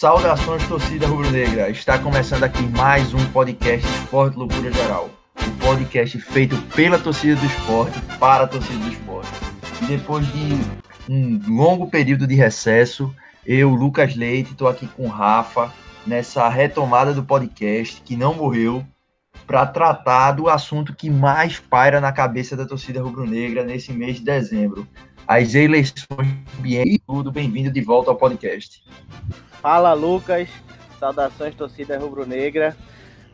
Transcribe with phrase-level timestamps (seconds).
[0.00, 1.68] Saudações, torcida rubro-negra.
[1.68, 5.10] Está começando aqui mais um podcast Esporte Loucura Geral.
[5.46, 9.28] Um podcast feito pela torcida do esporte, para a torcida do esporte.
[9.82, 10.58] E depois de
[11.06, 13.14] um longo período de recesso,
[13.44, 15.70] eu, Lucas Leite, estou aqui com o Rafa
[16.06, 18.82] nessa retomada do podcast que não morreu
[19.46, 24.22] para tratar do assunto que mais paira na cabeça da torcida rubro-negra nesse mês de
[24.22, 24.88] dezembro.
[25.30, 26.26] As eleições
[26.64, 27.30] e tudo.
[27.30, 28.82] Bem-vindo de volta ao podcast.
[29.62, 30.48] Fala, Lucas.
[30.98, 32.76] Saudações, torcida rubro-negra.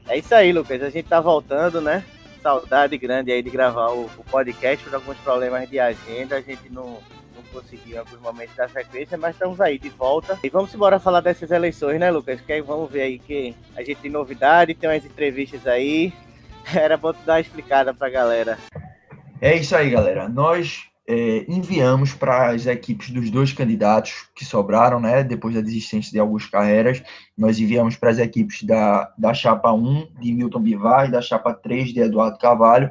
[0.07, 0.83] É isso aí, Lucas.
[0.83, 2.05] A gente tá voltando, né?
[2.43, 6.37] Saudade grande aí de gravar o, o podcast por alguns problemas de agenda.
[6.37, 6.99] A gente não,
[7.35, 10.39] não conseguiu em alguns momentos da sequência, mas estamos aí de volta.
[10.45, 12.43] E vamos embora falar dessas eleições, né, Lucas?
[12.43, 16.13] Que aí vamos ver aí que a gente tem novidade, tem umas entrevistas aí.
[16.77, 18.59] Era bom dar uma explicada pra galera.
[19.41, 20.29] É isso aí, galera.
[20.29, 26.11] Nós é, enviamos para as equipes dos dois candidatos que sobraram, né, depois da desistência
[26.11, 27.03] de algumas carreiras,
[27.37, 31.55] nós enviamos para as equipes da, da chapa 1 de Milton Bivar e da chapa
[31.55, 32.91] 3 de Eduardo Carvalho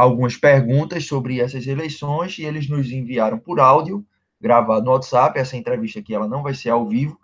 [0.00, 4.04] algumas perguntas sobre essas eleições e eles nos enviaram por áudio,
[4.40, 7.20] gravado no WhatsApp, essa entrevista aqui ela não vai ser ao vivo,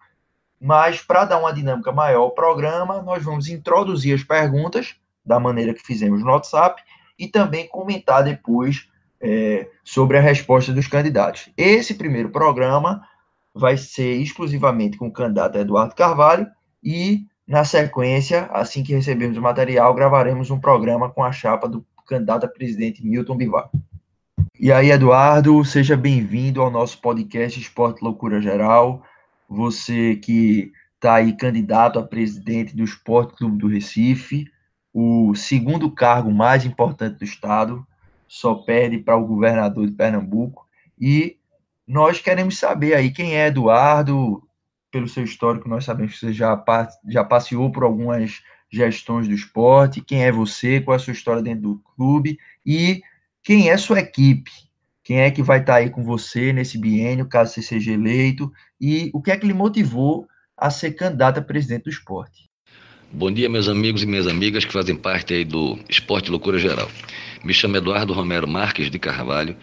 [0.61, 5.73] mas para dar uma dinâmica maior ao programa, nós vamos introduzir as perguntas da maneira
[5.73, 6.83] que fizemos no WhatsApp
[7.19, 8.89] e também comentar depois
[9.21, 11.51] é, sobre a resposta dos candidatos.
[11.57, 13.03] Esse primeiro programa
[13.55, 16.47] vai ser exclusivamente com o candidato Eduardo Carvalho
[16.83, 21.85] e, na sequência, assim que recebermos o material, gravaremos um programa com a chapa do
[22.07, 23.71] candidato a presidente Milton Bivar.
[24.59, 29.03] E aí, Eduardo, seja bem-vindo ao nosso podcast Esporte Loucura Geral.
[29.49, 34.47] Você que está aí candidato a presidente do Esporte Clube do Recife,
[34.93, 37.87] o segundo cargo mais importante do Estado,
[38.29, 40.67] só perde para o governador de Pernambuco.
[40.99, 41.37] E
[41.87, 44.43] nós queremos saber aí quem é Eduardo,
[44.91, 46.63] pelo seu histórico, nós sabemos que você já,
[47.07, 51.43] já passeou por algumas gestões do esporte, quem é você, qual é a sua história
[51.43, 53.03] dentro do clube e
[53.43, 54.51] quem é sua equipe,
[55.05, 58.51] quem é que vai estar aí com você nesse biênio, caso você seja eleito,
[58.81, 60.27] e o que é que lhe motivou
[60.57, 62.51] a ser candidato a presidente do esporte.
[63.13, 66.91] Bom dia, meus amigos e minhas amigas que fazem parte aí do Esporte Loucura Geral.
[67.47, 69.57] Me chamo Eduardo Romero Marques de Carvalho,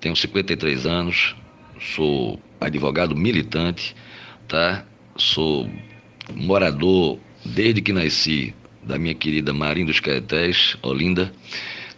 [0.00, 1.36] tenho 53 anos,
[1.78, 3.94] sou advogado militante,
[4.48, 4.86] tá?
[5.18, 5.70] Sou
[6.34, 11.30] morador desde que nasci da minha querida Marinha dos Caetés, Olinda.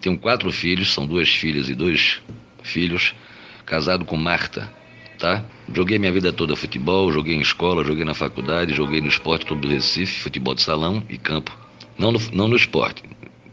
[0.01, 2.21] Tenho quatro filhos, são duas filhas e dois
[2.65, 3.15] filhos,
[3.65, 4.69] casado com Marta,
[5.21, 5.45] tá?
[5.73, 9.69] Joguei minha vida toda futebol, joguei em escola, joguei na faculdade, joguei no Esporte Clube
[9.69, 11.57] do Recife, futebol de salão e campo.
[11.97, 13.05] Não no, não no esporte,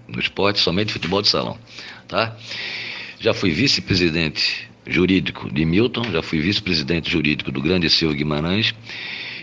[0.08, 1.58] no esporte somente futebol de salão,
[2.08, 2.36] tá?
[3.20, 8.74] Já fui vice-presidente jurídico de Milton, já fui vice-presidente jurídico do Grande Silva Guimarães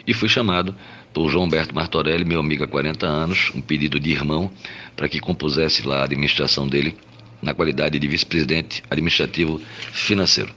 [0.07, 0.75] e fui chamado
[1.13, 4.51] por João Humberto Martorelli, meu amigo há 40 anos, um pedido de irmão
[4.97, 6.97] para que compusesse lá a administração dele
[7.43, 9.61] na qualidade de vice-presidente administrativo
[9.93, 10.55] financeiro.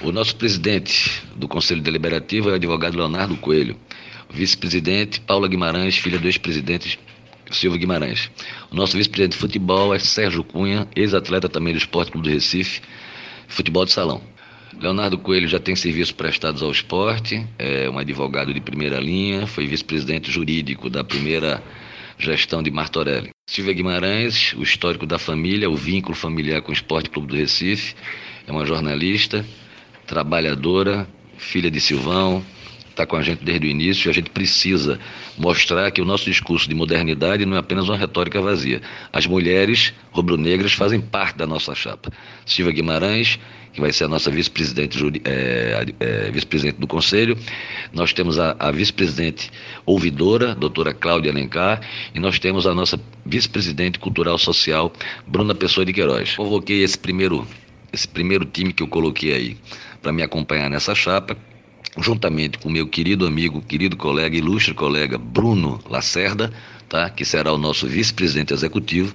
[0.00, 3.76] O nosso presidente do Conselho Deliberativo é o advogado Leonardo Coelho.
[4.32, 6.98] Vice-presidente Paula Guimarães, filha do ex-presidente
[7.50, 8.30] Silva Guimarães.
[8.70, 12.80] O nosso vice-presidente de futebol é Sérgio Cunha, ex-atleta também do Esporte Clube do Recife,
[13.48, 14.22] futebol de salão.
[14.80, 19.66] Leonardo Coelho já tem serviços prestados ao esporte, é um advogado de primeira linha, foi
[19.66, 21.62] vice-presidente jurídico da primeira
[22.18, 23.30] gestão de Martorelli.
[23.48, 27.94] Silvia Guimarães, o histórico da família, o vínculo familiar com o Esporte Clube do Recife,
[28.46, 29.44] é uma jornalista,
[30.06, 31.06] trabalhadora,
[31.36, 32.44] filha de Silvão,
[33.00, 34.98] está com a gente desde o início a gente precisa
[35.38, 38.82] mostrar que o nosso discurso de modernidade não é apenas uma retórica vazia.
[39.12, 42.12] As mulheres rubro-negras fazem parte da nossa chapa.
[42.44, 43.38] Silvia Guimarães,
[43.72, 47.38] que vai ser a nossa vice-presidente é, é, vice-presidente do Conselho.
[47.92, 49.50] Nós temos a, a vice-presidente
[49.86, 51.80] ouvidora, doutora Cláudia Alencar,
[52.14, 54.92] e nós temos a nossa vice-presidente cultural social,
[55.26, 56.36] Bruna Pessoa de Queiroz.
[56.36, 57.46] Convoquei esse primeiro,
[57.92, 59.56] esse primeiro time que eu coloquei aí
[60.02, 61.36] para me acompanhar nessa chapa
[62.02, 66.52] juntamente com meu querido amigo, querido colega, ilustre colega Bruno Lacerda,
[66.88, 67.08] tá?
[67.08, 69.14] que será o nosso vice-presidente executivo,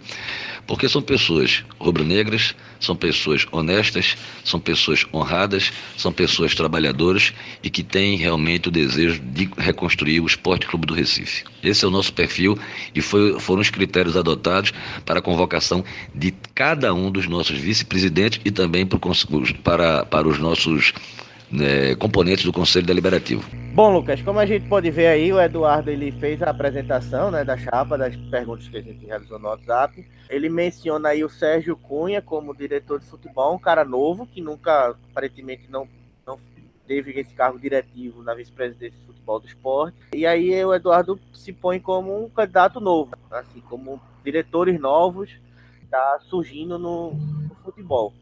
[0.66, 7.84] porque são pessoas rubro-negras, são pessoas honestas, são pessoas honradas, são pessoas trabalhadoras e que
[7.84, 11.44] têm realmente o desejo de reconstruir o Esporte Clube do Recife.
[11.62, 12.58] Esse é o nosso perfil
[12.96, 14.74] e foi, foram os critérios adotados
[15.06, 15.84] para a convocação
[16.14, 18.88] de cada um dos nossos vice-presidentes e também
[19.64, 20.94] para, para os nossos
[21.52, 23.44] né, componentes do Conselho Deliberativo.
[23.74, 27.44] Bom, Lucas, como a gente pode ver aí, o Eduardo ele fez a apresentação né,
[27.44, 30.06] da chapa, das perguntas que a gente realizou no WhatsApp.
[30.30, 34.96] Ele menciona aí o Sérgio Cunha como diretor de futebol, um cara novo que nunca,
[35.12, 35.88] aparentemente, não,
[36.26, 36.40] não
[36.88, 39.98] teve esse cargo diretivo na vice-presidência de futebol do esporte.
[40.14, 45.30] E aí o Eduardo se põe como um candidato novo, assim, como diretores novos
[45.84, 48.14] está surgindo no, no, futebol.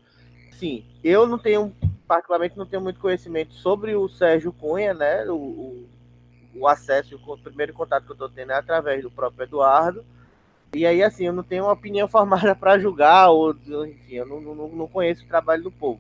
[0.52, 1.74] Sim, eu não tenho,
[2.14, 5.26] particularmente, não tenho muito conhecimento sobre o Sérgio Cunha, né?
[5.26, 5.86] O, o,
[6.56, 10.06] o acesso, o primeiro contato que eu estou tendo é através do próprio Eduardo.
[10.76, 13.56] E aí, assim, eu não tenho uma opinião formada para julgar, ou
[13.88, 16.00] enfim, eu não, não, não conheço o trabalho do povo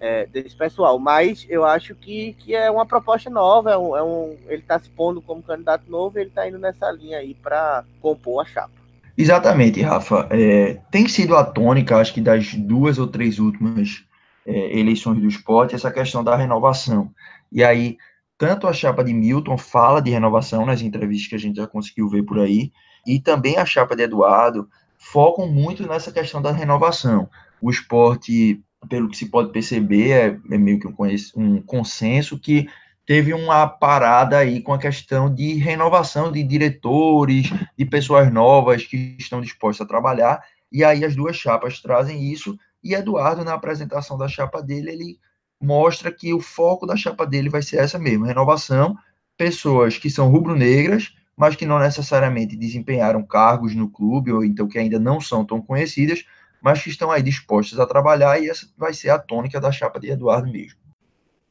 [0.00, 0.98] é, desse pessoal.
[0.98, 4.78] Mas eu acho que, que é uma proposta nova, é um, é um ele está
[4.78, 8.72] se pondo como candidato novo, ele está indo nessa linha aí para compor a chapa.
[9.16, 10.26] Exatamente, Rafa.
[10.30, 14.04] É, tem sido a tônica, acho que das duas ou três últimas
[14.46, 17.10] é, eleições do esporte, essa questão da renovação.
[17.50, 17.96] E aí,
[18.36, 22.08] tanto a chapa de Milton fala de renovação nas entrevistas que a gente já conseguiu
[22.08, 22.72] ver por aí,
[23.06, 24.68] e também a chapa de Eduardo
[24.98, 27.28] focam muito nessa questão da renovação.
[27.60, 30.94] O esporte pelo que se pode perceber, é, é meio que um,
[31.36, 32.68] um consenso que
[33.06, 39.16] teve uma parada aí com a questão de renovação de diretores, de pessoas novas que
[39.18, 40.42] estão dispostas a trabalhar,
[40.72, 45.18] e aí as duas chapas trazem isso, e Eduardo, na apresentação da chapa dele, ele
[45.60, 48.96] mostra que o foco da chapa dele vai ser essa mesmo, renovação,
[49.36, 54.78] pessoas que são rubro-negras, mas que não necessariamente desempenharam cargos no clube, ou então que
[54.78, 56.24] ainda não são tão conhecidas,
[56.62, 59.98] mas que estão aí dispostos a trabalhar e essa vai ser a tônica da chapa
[59.98, 60.78] de Eduardo mesmo.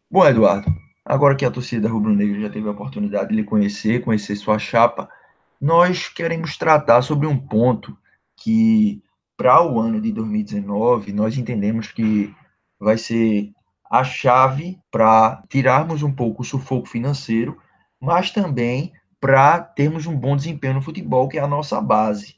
[0.09, 4.35] Bom, Eduardo, agora que a torcida rubro-negra já teve a oportunidade de lhe conhecer, conhecer
[4.35, 5.09] sua chapa,
[5.59, 7.97] nós queremos tratar sobre um ponto
[8.37, 9.02] que,
[9.37, 12.33] para o ano de 2019, nós entendemos que
[12.79, 13.51] vai ser
[13.89, 17.57] a chave para tirarmos um pouco o sufoco financeiro,
[17.99, 22.35] mas também para termos um bom desempenho no futebol, que é a nossa base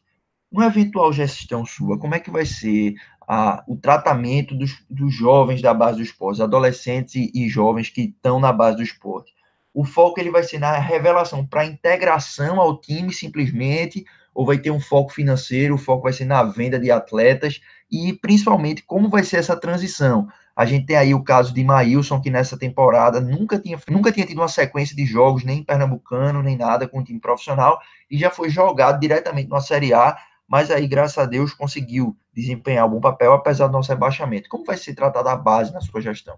[0.56, 2.95] uma eventual gestão sua, como é que vai ser
[3.27, 8.01] a, o tratamento dos, dos jovens da base do esporte, adolescentes e, e jovens que
[8.01, 9.33] estão na base do esporte?
[9.74, 14.06] O foco ele vai ser na revelação para integração ao time simplesmente,
[14.36, 18.14] ou vai ter um foco financeiro, o foco vai ser na venda de atletas e
[18.14, 20.28] principalmente como vai ser essa transição.
[20.56, 24.26] A gente tem aí o caso de Maílson, que nessa temporada nunca tinha, nunca tinha
[24.26, 27.80] tido uma sequência de jogos, nem pernambucano, nem nada com o time profissional,
[28.12, 30.18] e já foi jogado diretamente na Série A
[30.48, 34.50] mas aí, graças a Deus, conseguiu desempenhar um bom papel, apesar do nosso rebaixamento.
[34.50, 36.38] Como vai ser tratada a base na sua gestão?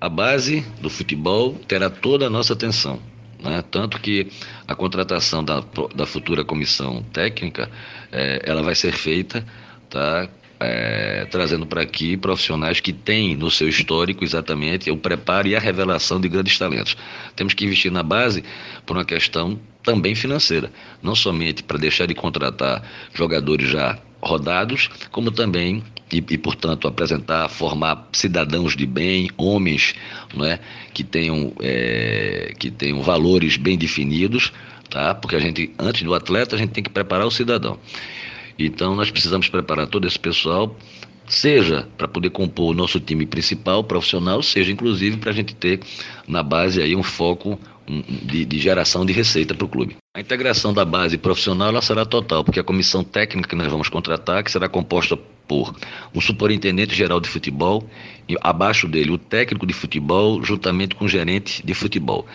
[0.00, 3.00] A base do futebol terá toda a nossa atenção.
[3.44, 3.62] Né?
[3.70, 4.28] Tanto que
[4.66, 5.62] a contratação da,
[5.94, 7.70] da futura comissão técnica
[8.10, 9.44] é, ela vai ser feita
[9.90, 15.54] tá, é, trazendo para aqui profissionais que têm no seu histórico exatamente o preparo e
[15.54, 16.96] a revelação de grandes talentos.
[17.36, 18.42] Temos que investir na base
[18.86, 22.82] por uma questão também financeira, não somente para deixar de contratar
[23.12, 25.84] jogadores já rodados, como também
[26.14, 29.94] e, e, portanto apresentar, formar cidadãos de bem, homens,
[30.32, 30.60] não é,
[30.92, 34.52] que tenham é, que tenham valores bem definidos,
[34.88, 35.14] tá?
[35.14, 37.78] Porque a gente antes do atleta a gente tem que preparar o cidadão.
[38.56, 40.76] Então nós precisamos preparar todo esse pessoal,
[41.26, 45.80] seja para poder compor o nosso time principal, profissional, seja inclusive para a gente ter
[46.28, 47.58] na base aí um foco
[48.22, 49.96] de, de geração de receita para o clube.
[50.16, 53.88] A integração da base profissional ela será total, porque a comissão técnica que nós vamos
[53.88, 55.74] contratar, que será composta por
[56.14, 57.88] um superintendente geral de futebol,
[58.28, 62.26] e abaixo dele o técnico de futebol, juntamente com o gerente de futebol.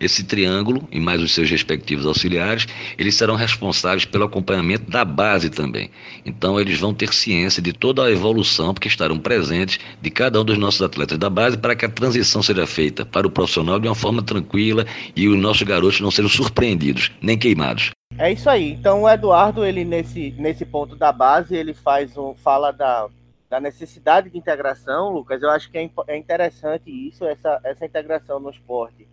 [0.00, 2.66] Esse triângulo, e mais os seus respectivos auxiliares,
[2.98, 5.90] eles serão responsáveis pelo acompanhamento da base também.
[6.26, 10.44] Então, eles vão ter ciência de toda a evolução, porque estarão presentes de cada um
[10.44, 13.86] dos nossos atletas da base, para que a transição seja feita para o profissional de
[13.86, 17.92] uma forma tranquila e os nossos garotos não sejam surpreendidos, nem queimados.
[18.18, 18.72] É isso aí.
[18.72, 23.08] Então, o Eduardo, ele nesse, nesse ponto da base, ele faz um, fala da
[23.54, 28.40] da necessidade de integração, Lucas, eu acho que é, é interessante isso, essa, essa integração
[28.40, 29.06] no esporte.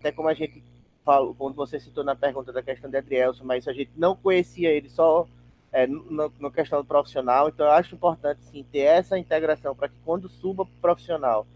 [0.00, 0.62] Até como a gente
[1.04, 4.70] falou, quando você citou na pergunta da questão de Adrielson, mas a gente não conhecia
[4.70, 5.26] ele só
[5.70, 9.96] é, no, questão do profissional, então eu acho importante sim ter essa integração para que
[10.06, 11.46] quando suba profissional,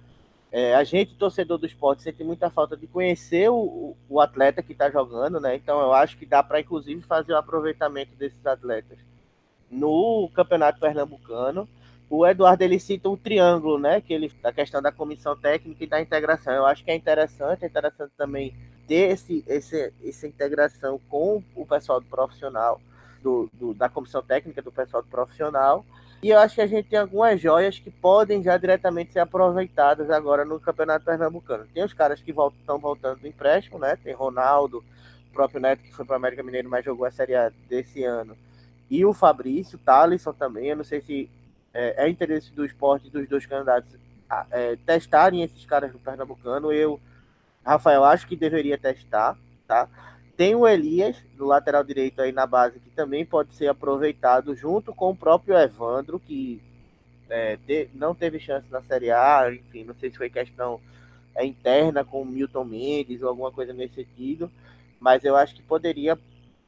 [0.57, 4.73] é, a gente, torcedor do esporte, sente muita falta de conhecer o, o atleta que
[4.73, 5.57] está jogando, né?
[5.57, 8.99] Então eu acho que dá para, inclusive, fazer o aproveitamento desses atletas
[9.71, 11.69] no Campeonato Pernambucano
[12.09, 14.01] o Eduardo ele cita um triângulo, né?
[14.01, 16.53] Que ele, da questão da comissão técnica e da integração.
[16.53, 18.55] Eu acho que é interessante, é interessante também
[18.87, 22.81] ter esse, esse, essa integração com o pessoal do profissional,
[23.23, 25.85] do, do, da comissão técnica do pessoal do profissional.
[26.23, 30.11] E eu acho que a gente tem algumas joias que podem já diretamente ser aproveitadas
[30.11, 31.67] agora no Campeonato Pernambucano.
[31.73, 33.97] Tem os caras que estão voltando do empréstimo, né?
[34.03, 34.83] Tem Ronaldo,
[35.31, 38.03] o próprio Neto que foi para o América Mineiro, mas jogou a Série A desse
[38.03, 38.37] ano.
[38.91, 40.69] E o Fabrício, Thalisson também.
[40.69, 41.31] Eu não sei se
[41.75, 43.91] é, é interesse do esporte dos dois candidatos
[44.51, 46.73] é, testarem esses caras do Pernambucano.
[46.73, 46.99] Eu,
[47.65, 49.89] Rafael, acho que deveria testar, tá?
[50.37, 54.95] Tem o Elias, do lateral direito aí na base, que também pode ser aproveitado junto
[54.95, 56.61] com o próprio Evandro, que
[57.31, 60.81] é, te, não teve chance na Série A, enfim, não sei se foi questão
[61.35, 64.51] é, interna com o Milton Mendes ou alguma coisa nesse sentido,
[65.01, 66.19] mas eu acho que poderia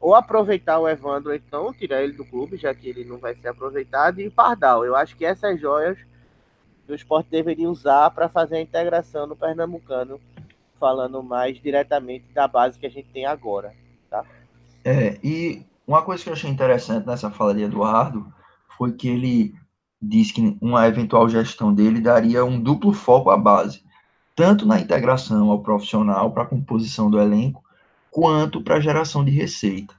[0.00, 3.48] ou aproveitar o Evandro, então tirar ele do clube, já que ele não vai ser
[3.48, 4.84] aproveitado, e o Pardal.
[4.84, 5.98] Eu acho que essas joias
[6.88, 10.18] o esporte deveria usar para fazer a integração no Pernambucano,
[10.78, 13.74] falando mais diretamente da base que a gente tem agora.
[14.10, 14.24] Tá?
[14.84, 18.32] É, e uma coisa que eu achei interessante nessa fala de Eduardo
[18.76, 19.54] foi que ele
[20.00, 23.82] disse que uma eventual gestão dele daria um duplo foco à base,
[24.36, 27.64] tanto na integração ao profissional para a composição do elenco,
[28.10, 29.94] quanto para a geração de receita.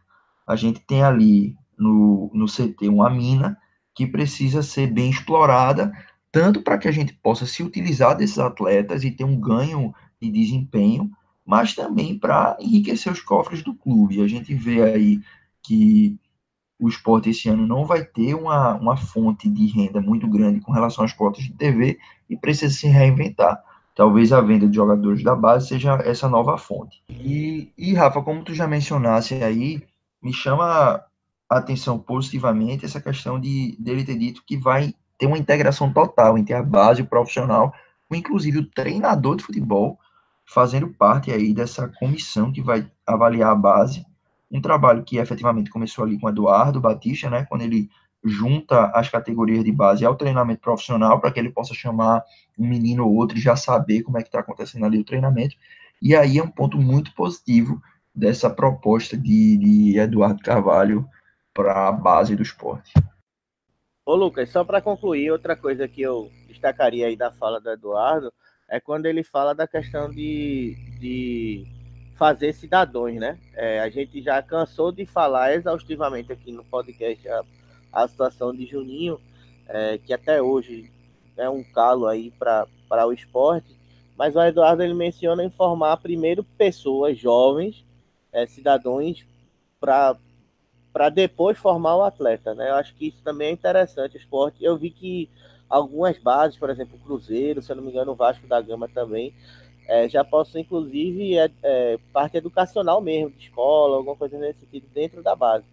[0.48, 3.57] A gente tem ali no, no CT uma mina
[3.93, 5.91] que precisa ser bem explorada,
[6.31, 10.29] tanto para que a gente possa se utilizar desses atletas e ter um ganho de
[10.29, 11.11] desempenho,
[11.45, 14.21] mas também para enriquecer os cofres do clube.
[14.21, 15.21] A gente vê aí
[15.63, 16.17] que
[16.79, 20.71] o esporte esse ano não vai ter uma, uma fonte de renda muito grande com
[20.71, 21.99] relação às cotas de TV
[22.29, 23.61] e precisa se reinventar.
[23.95, 27.03] Talvez a venda de jogadores da base seja essa nova fonte.
[27.09, 29.83] E, e Rafa, como tu já mencionasse aí,
[30.21, 31.03] me chama
[31.49, 36.38] a atenção positivamente essa questão de dele ter dito que vai ter uma integração total
[36.38, 37.73] entre a base o profissional,
[38.09, 39.99] inclusive o treinador de futebol
[40.50, 44.06] fazendo parte aí dessa comissão que vai avaliar a base
[44.51, 47.89] um trabalho que efetivamente começou ali com Eduardo Batista, né, quando ele
[48.24, 52.24] junta as categorias de base ao treinamento profissional para que ele possa chamar
[52.58, 55.56] um menino ou outro e já saber como é que está acontecendo ali o treinamento.
[56.01, 57.82] E aí é um ponto muito positivo
[58.13, 61.08] dessa proposta de, de Eduardo Carvalho
[61.53, 62.91] para a base do esporte.
[64.06, 68.34] Ô Lucas, só para concluir, outra coisa que eu destacaria aí da fala do Eduardo
[68.69, 71.67] é quando ele fala da questão de, de
[72.15, 73.38] fazer cidadãos, né?
[73.55, 77.43] É, a gente já cansou de falar exaustivamente aqui no podcast a,
[77.91, 79.19] a situação de Juninho,
[79.67, 80.91] é, que até hoje
[81.35, 82.67] é um calo aí para
[83.07, 83.75] o esporte,
[84.17, 87.85] mas o Eduardo ele menciona informar primeiro pessoas jovens,
[88.31, 89.25] é, cidadãos,
[89.79, 92.69] para depois formar o atleta, né?
[92.69, 94.63] Eu acho que isso também é interessante, o esporte.
[94.63, 95.29] Eu vi que
[95.69, 98.88] algumas bases, por exemplo, o Cruzeiro, se eu não me engano, o Vasco da Gama
[98.88, 99.33] também,
[99.88, 104.88] é, já posso, inclusive, é, é, parte educacional mesmo, de escola, alguma coisa nesse sentido,
[104.93, 105.65] dentro da base.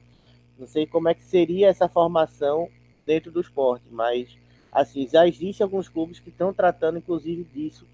[0.58, 2.68] Não sei como é que seria essa formação
[3.06, 4.36] dentro do esporte, mas,
[4.72, 7.86] assim, já existem alguns clubes que estão tratando, inclusive, disso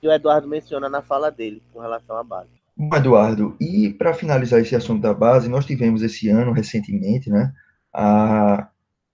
[0.00, 2.50] que o Eduardo menciona na fala dele, com relação à base.
[2.76, 7.52] Bom, Eduardo, e para finalizar esse assunto da base, nós tivemos esse ano, recentemente, né,
[7.92, 8.68] a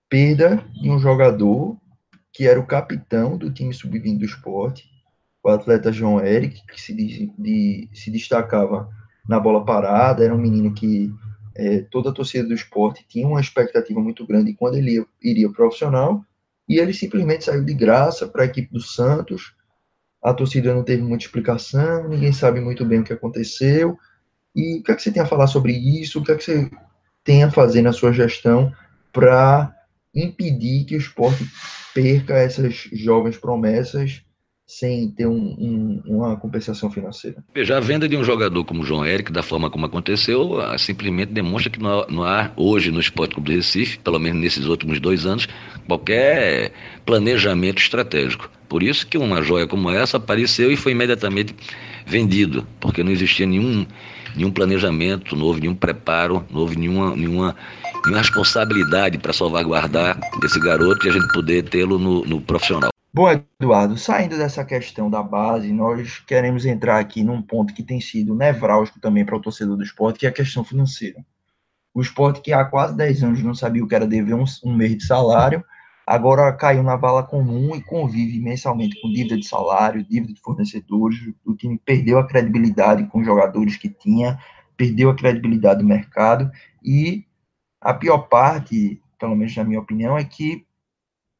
[0.07, 1.75] perda de um jogador
[2.35, 4.83] que era o capitão do time sub-20 do esporte,
[5.41, 8.89] o atleta João Eric, que se, de, se destacava
[9.25, 11.09] na bola parada, era um menino que
[11.55, 15.49] é, toda a torcida do esporte tinha uma expectativa muito grande quando ele ia, iria
[15.49, 16.25] profissional,
[16.67, 19.55] e ele simplesmente saiu de graça para a equipe do Santos.
[20.21, 23.97] A torcida não teve muita explicação, ninguém sabe muito bem o que aconteceu.
[24.53, 26.19] E o que é que você tem a falar sobre isso?
[26.19, 26.69] O que é que você
[27.23, 28.73] tem a fazer na sua gestão
[29.13, 29.73] para
[30.13, 31.45] impedir que o esporte
[31.95, 34.21] perca essas jovens promessas
[34.67, 37.43] sem ter um, um, uma compensação financeira.
[37.53, 40.77] Veja, a venda de um jogador como o João Eric, da forma como aconteceu, ah,
[40.77, 44.41] simplesmente demonstra que não há, não há hoje no Esporte Clube do Recife, pelo menos
[44.41, 45.47] nesses últimos dois anos,
[45.87, 46.73] qualquer
[47.05, 48.49] planejamento estratégico.
[48.67, 51.55] Por isso que uma joia como essa apareceu e foi imediatamente
[52.05, 53.85] vendido, porque não existia nenhum,
[54.35, 57.55] nenhum planejamento, não houve nenhum preparo, não houve nenhuma, nenhuma,
[58.05, 62.89] nenhuma responsabilidade para salvaguardar esse garoto e a gente poder tê-lo no, no profissional.
[63.13, 68.01] Bom, Eduardo, saindo dessa questão da base, nós queremos entrar aqui num ponto que tem
[68.01, 71.23] sido nevrálgico também para o torcedor do esporte, que é a questão financeira.
[71.93, 74.75] O esporte que há quase 10 anos não sabia o que era dever um, um
[74.75, 75.63] mês de salário,
[76.05, 81.17] agora caiu na vala comum e convive mensalmente com dívida de salário, dívida de fornecedores.
[81.45, 84.37] O time perdeu a credibilidade com os jogadores que tinha,
[84.75, 86.51] perdeu a credibilidade do mercado
[86.83, 87.25] e
[87.85, 90.65] a pior parte, pelo menos na minha opinião, é que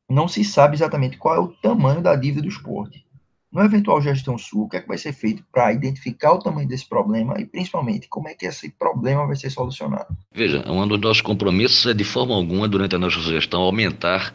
[0.08, 3.04] não se sabe exatamente qual é o tamanho da dívida do esporte.
[3.52, 6.68] No eventual gestão sul, o que, é que vai ser feito para identificar o tamanho
[6.68, 10.16] desse problema e, principalmente, como é que esse problema vai ser solucionado?
[10.32, 14.32] Veja, um dos nossos compromissos é, de forma alguma, durante a nossa gestão, aumentar,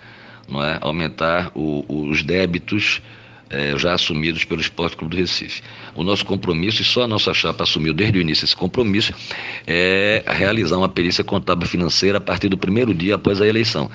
[0.48, 0.78] não é?
[0.80, 3.00] aumentar o, os débitos
[3.50, 5.62] é, já assumidos pelo Esporte Clube do Recife.
[5.94, 9.12] O nosso compromisso, e só a nossa chapa assumiu desde o início esse compromisso,
[9.66, 13.90] é realizar uma perícia contábil financeira a partir do primeiro dia após a eleição.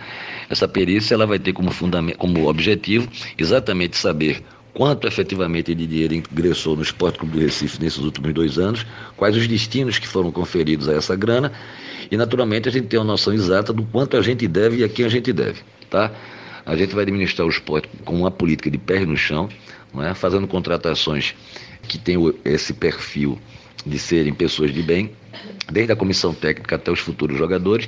[0.49, 3.07] Essa perícia ela vai ter como, fundamento, como objetivo
[3.37, 4.43] exatamente saber
[4.73, 8.85] quanto efetivamente de dinheiro ingressou no Esporte Clube do Recife nesses últimos dois anos,
[9.15, 11.51] quais os destinos que foram conferidos a essa grana
[12.11, 14.89] e, naturalmente, a gente tem uma noção exata do quanto a gente deve e a
[14.89, 16.11] quem a gente deve, tá?
[16.65, 19.47] A gente vai administrar o esporte com uma política de pé no chão,
[19.93, 20.13] não é?
[20.13, 21.35] fazendo contratações
[21.83, 23.39] que tenham esse perfil
[23.85, 25.11] de serem pessoas de bem,
[25.71, 27.87] desde a comissão técnica até os futuros jogadores,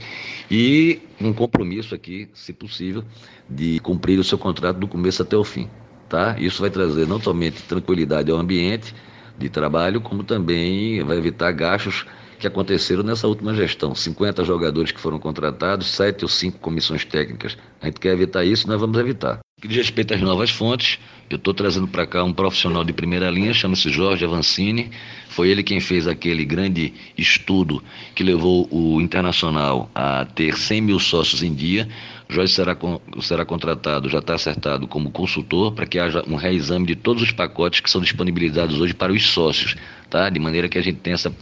[0.50, 3.04] e um compromisso aqui, se possível,
[3.50, 5.68] de cumprir o seu contrato do começo até o fim.
[6.08, 6.36] Tá?
[6.40, 8.94] Isso vai trazer não somente tranquilidade ao ambiente
[9.38, 12.06] de trabalho, como também vai evitar gastos
[12.40, 13.94] que aconteceram nessa última gestão.
[13.94, 17.58] 50 jogadores que foram contratados, 7 ou 5 comissões técnicas.
[17.82, 19.40] A gente quer evitar isso, nós vamos evitar.
[19.60, 23.30] Que diz respeito às novas fontes, eu estou trazendo para cá um profissional de primeira
[23.32, 24.92] linha, chama-se Jorge Avancini.
[25.30, 31.00] Foi ele quem fez aquele grande estudo que levou o Internacional a ter 100 mil
[31.00, 31.88] sócios em dia.
[32.30, 32.78] Jorge será,
[33.22, 37.32] será contratado, já está acertado como consultor para que haja um reexame de todos os
[37.32, 39.76] pacotes que são disponibilizados hoje para os sócios,
[40.10, 40.30] tá?
[40.30, 41.34] De maneira que a gente tenha essa,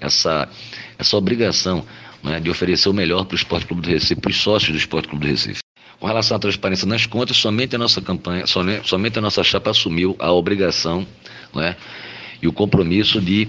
[0.00, 0.48] essa,
[0.98, 1.84] essa obrigação
[2.22, 4.78] né, de oferecer o melhor para o Esporte Clube do Recife, para os sócios do
[4.78, 5.60] Esporte Clube do Recife.
[6.00, 10.16] Com relação à transparência nas contas, somente a nossa campanha, somente a nossa chapa assumiu
[10.18, 11.06] a obrigação
[11.54, 11.76] né,
[12.42, 13.48] e o compromisso de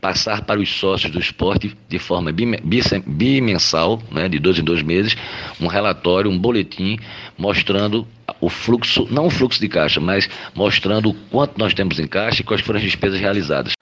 [0.00, 5.16] passar para os sócios do esporte de forma bimensal, né, de dois em dois meses,
[5.58, 6.98] um relatório, um boletim
[7.38, 8.06] mostrando
[8.38, 12.42] o fluxo, não o fluxo de caixa, mas mostrando o quanto nós temos em caixa
[12.42, 13.72] e quais foram as despesas realizadas.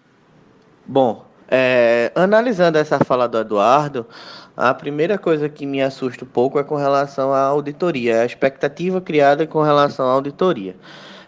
[0.92, 4.06] Bom, é, analisando essa fala do Eduardo,
[4.54, 9.00] a primeira coisa que me assusta um pouco é com relação à auditoria, a expectativa
[9.00, 10.76] criada com relação à auditoria.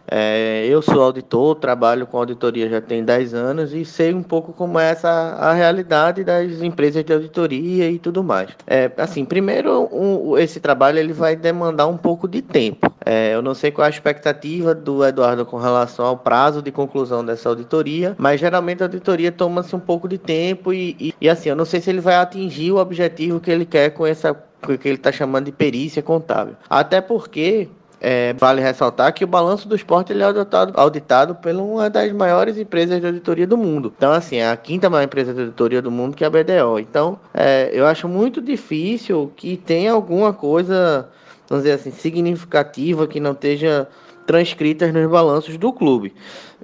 [0.06, 4.52] É, eu sou auditor, trabalho com auditoria já tem 10 anos e sei um pouco
[4.52, 8.50] como é essa a realidade das empresas de auditoria e tudo mais.
[8.66, 12.92] É, assim, primeiro, um, esse trabalho ele vai demandar um pouco de tempo.
[13.04, 17.24] É, eu não sei qual a expectativa do Eduardo com relação ao prazo de conclusão
[17.24, 21.48] dessa auditoria, mas geralmente a auditoria toma-se um pouco de tempo e, e, e assim,
[21.48, 24.88] eu não sei se ele vai atingir o objetivo que ele quer com essa que
[24.88, 26.56] ele está chamando de perícia contábil.
[26.70, 27.68] Até porque
[28.06, 32.12] é, vale ressaltar que o balanço do esporte ele é auditado, auditado por uma das
[32.12, 33.90] maiores empresas de auditoria do mundo.
[33.96, 36.78] Então, assim, é a quinta maior empresa de auditoria do mundo, que é a BDO.
[36.78, 41.08] Então, é, eu acho muito difícil que tenha alguma coisa,
[41.48, 43.88] vamos dizer assim, significativa que não esteja
[44.26, 46.14] transcritas nos balanços do clube.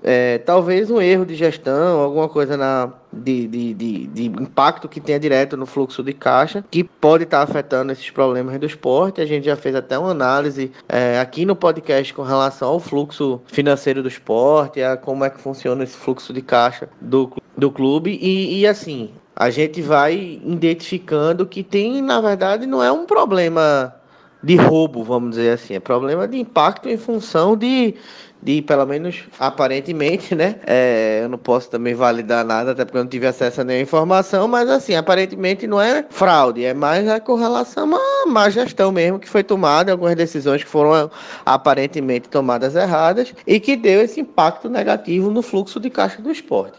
[0.02, 5.00] É, talvez um erro de gestão, alguma coisa na, de, de, de, de, impacto que
[5.00, 9.20] tenha direto no fluxo de caixa, que pode estar afetando esses problemas do esporte.
[9.20, 13.40] A gente já fez até uma análise é, aqui no podcast com relação ao fluxo
[13.46, 18.18] financeiro do esporte, a como é que funciona esse fluxo de caixa do, do clube.
[18.22, 23.94] E, e assim, a gente vai identificando que tem, na verdade, não é um problema
[24.42, 25.74] de roubo, vamos dizer assim.
[25.74, 27.94] É problema de impacto em função de,
[28.42, 30.56] de pelo menos aparentemente, né?
[30.66, 33.82] É, eu não posso também validar nada, até porque eu não tive acesso a nenhuma
[33.82, 39.18] informação, mas assim, aparentemente não é fraude, é mais a correlação à má gestão mesmo
[39.18, 41.10] que foi tomada, algumas decisões que foram
[41.44, 46.78] aparentemente tomadas erradas e que deu esse impacto negativo no fluxo de caixa do esporte.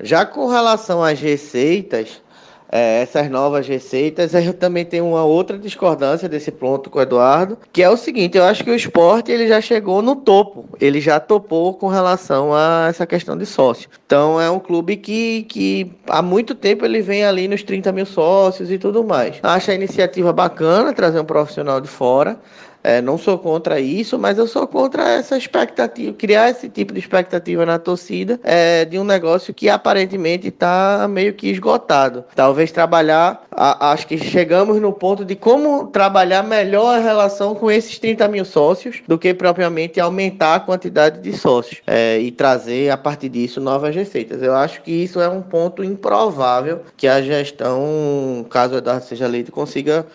[0.00, 2.22] Já com relação às receitas,
[2.70, 4.34] é, essas novas receitas.
[4.34, 8.36] Eu também tenho uma outra discordância desse ponto com o Eduardo, que é o seguinte:
[8.36, 12.52] eu acho que o esporte ele já chegou no topo, ele já topou com relação
[12.54, 13.88] a essa questão de sócio.
[14.06, 18.06] Então é um clube que, que há muito tempo ele vem ali nos 30 mil
[18.06, 19.38] sócios e tudo mais.
[19.42, 22.38] Acho a iniciativa bacana trazer um profissional de fora.
[22.82, 27.00] É, não sou contra isso, mas eu sou contra essa expectativa, criar esse tipo de
[27.00, 32.24] expectativa na torcida é, de um negócio que aparentemente está meio que esgotado.
[32.34, 37.70] Talvez trabalhar, a, acho que chegamos no ponto de como trabalhar melhor a relação com
[37.70, 42.90] esses 30 mil sócios do que propriamente aumentar a quantidade de sócios é, e trazer
[42.90, 44.42] a partir disso novas receitas.
[44.42, 49.24] Eu acho que isso é um ponto improvável que a gestão, caso o Eduardo seja
[49.24, 50.06] eleito, consiga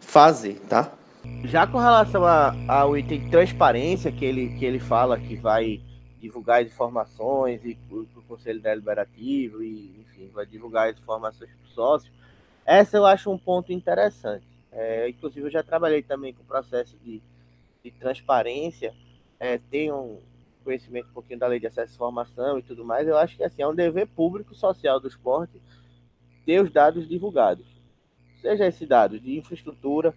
[0.00, 0.90] fazer, tá?
[1.44, 5.80] Já com relação a, ao item transparência que ele, que ele fala que vai
[6.20, 11.74] divulgar as informações e o, Conselho Deliberativo e, enfim, vai divulgar as informações para o
[11.74, 12.12] sócio,
[12.64, 14.46] essa eu acho um ponto interessante.
[14.70, 17.22] É, inclusive, eu já trabalhei também com o processo de,
[17.82, 18.94] de transparência,
[19.40, 20.20] é, tenho um
[20.62, 23.08] conhecimento um pouquinho da lei de acesso à informação e tudo mais.
[23.08, 25.62] Eu acho que assim, é um dever público social do esporte
[26.44, 27.66] ter os dados divulgados.
[28.42, 30.14] Seja esses dados de infraestrutura,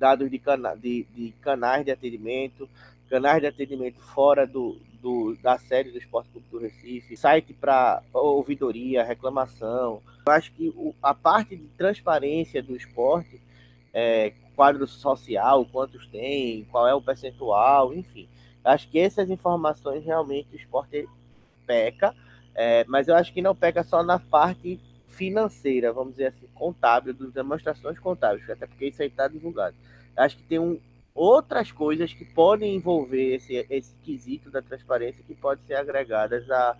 [0.00, 2.68] dados de, cana de, de canais de atendimento,
[3.08, 8.02] canais de atendimento fora do, do, da sede do Esporte Clube do Recife, site para
[8.12, 10.00] ouvidoria, reclamação.
[10.26, 13.40] Eu acho que o, a parte de transparência do esporte,
[13.92, 18.26] é, quadro social, quantos tem, qual é o percentual, enfim.
[18.64, 21.08] Acho que essas informações realmente o esporte
[21.66, 22.14] peca,
[22.54, 24.78] é, mas eu acho que não peca só na parte
[25.10, 29.76] financeira, vamos dizer assim, contábil, das demonstrações contábeis, até porque isso aí está divulgado.
[30.16, 30.78] Acho que tem um,
[31.14, 36.76] outras coisas que podem envolver esse, esse quesito da transparência que pode ser agregadas à,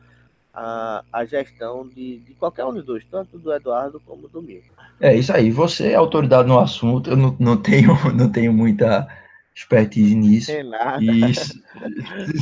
[0.54, 4.72] à, à gestão de, de qualquer um dos dois, tanto do Eduardo como do Milton.
[5.00, 9.06] É isso aí, você é autoridade no assunto, eu não, não, tenho, não tenho muita
[9.54, 10.52] expertise nisso.
[10.52, 11.02] Tem nada.
[11.02, 11.34] E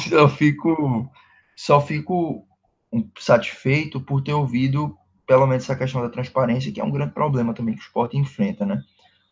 [0.08, 1.10] só fico,
[1.56, 2.46] só fico
[3.18, 4.96] satisfeito por ter ouvido
[5.28, 8.16] pelo menos essa questão da transparência, que é um grande problema também que o esporte
[8.16, 8.82] enfrenta, né?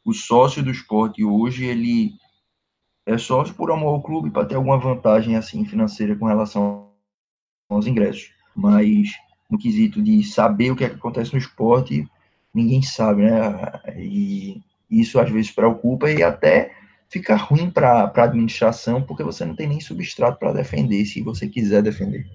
[0.04, 2.12] O sócio do esporte hoje, ele
[3.06, 6.90] é sócio por amor ao clube para ter alguma vantagem assim financeira com relação
[7.70, 8.30] aos ingressos.
[8.54, 9.08] Mas
[9.50, 12.06] no quesito de saber o que, é que acontece no esporte,
[12.52, 13.80] ninguém sabe, né?
[13.96, 16.74] E isso às vezes preocupa e até
[17.08, 21.48] fica ruim para a administração, porque você não tem nem substrato para defender, se você
[21.48, 22.26] quiser defender.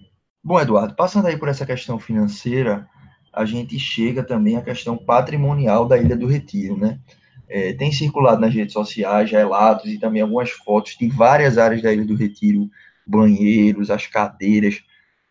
[0.44, 2.90] Bom, Eduardo, passando aí por essa questão financeira,
[3.34, 7.00] a gente chega também à questão patrimonial da Ilha do Retiro, né?
[7.48, 11.92] É, tem circulado nas redes sociais relatos e também algumas fotos de várias áreas da
[11.92, 12.70] Ilha do Retiro,
[13.06, 14.82] banheiros, as cadeiras,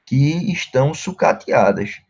[0.04, 2.00] que estão sucateadas.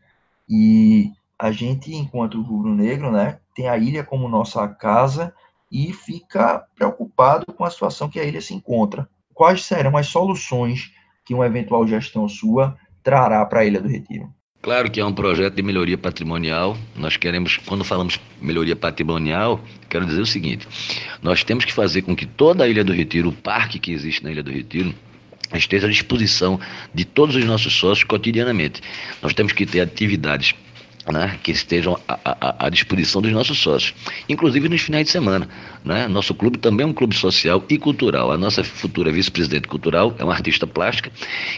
[0.48, 5.32] E a gente, enquanto rubro-negro, né, tem a ilha como nossa casa
[5.70, 9.08] e fica preocupado com a situação que a ilha se encontra.
[9.32, 10.92] Quais serão as soluções
[11.24, 14.34] que uma eventual gestão sua trará para a Ilha do Retiro?
[14.62, 16.76] Claro que é um projeto de melhoria patrimonial.
[16.94, 20.68] Nós queremos, quando falamos melhoria patrimonial, quero dizer o seguinte:
[21.22, 24.22] nós temos que fazer com que toda a Ilha do Retiro, o parque que existe
[24.22, 24.94] na Ilha do Retiro,
[25.54, 26.60] esteja à disposição
[26.94, 28.82] de todos os nossos sócios cotidianamente.
[29.22, 30.54] Nós temos que ter atividades
[31.06, 33.94] né, que estejam à, à, disposição dos nossos sócios,
[34.28, 35.48] inclusive nos finais de semana.
[35.84, 36.06] Né?
[36.08, 38.30] Nosso clube também é um clube social e cultural.
[38.30, 41.10] A nossa futura vice-presidente cultural é uma artista plástica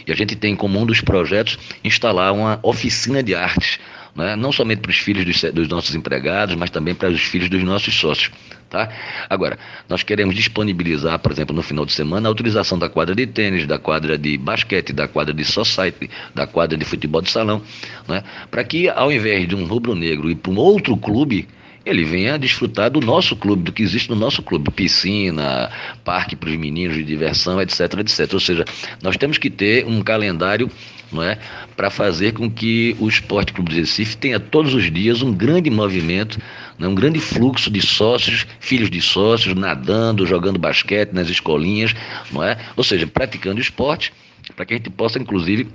[0.07, 3.79] e a gente tem como um dos projetos instalar uma oficina de artes
[4.15, 4.35] né?
[4.35, 7.63] não somente para os filhos dos, dos, nossos empregados, mas também para os filhos dos
[7.63, 8.31] nossos sócios.
[8.69, 8.89] Tá?
[9.29, 13.27] Agora, nós queremos disponibilizar, por exemplo, no final de semana, a utilização da quadra de
[13.27, 17.61] tênis, da quadra de basquete, da quadra de society, da quadra de futebol de salão,
[18.07, 18.23] né?
[18.49, 21.47] para que, ao invés de um rubro-negro ir para um outro clube,
[21.85, 25.69] ele venha desfrutar do nosso clube, do que existe no nosso clube, piscina,
[26.03, 28.33] parque para os meninos de diversão, etc, etc.
[28.33, 28.65] Ou seja,
[29.01, 30.69] nós temos que ter um calendário
[31.11, 31.37] não é,
[31.75, 35.69] para fazer com que o Esporte Clube do Recife tenha todos os dias um grande
[35.69, 36.39] movimento,
[36.79, 41.93] né, um grande fluxo de sócios, filhos de sócios, nadando, jogando basquete nas escolinhas,
[42.31, 42.57] não é?
[42.75, 44.11] Ou seja, praticando esporte,
[44.55, 45.67] para que a gente possa, inclusive,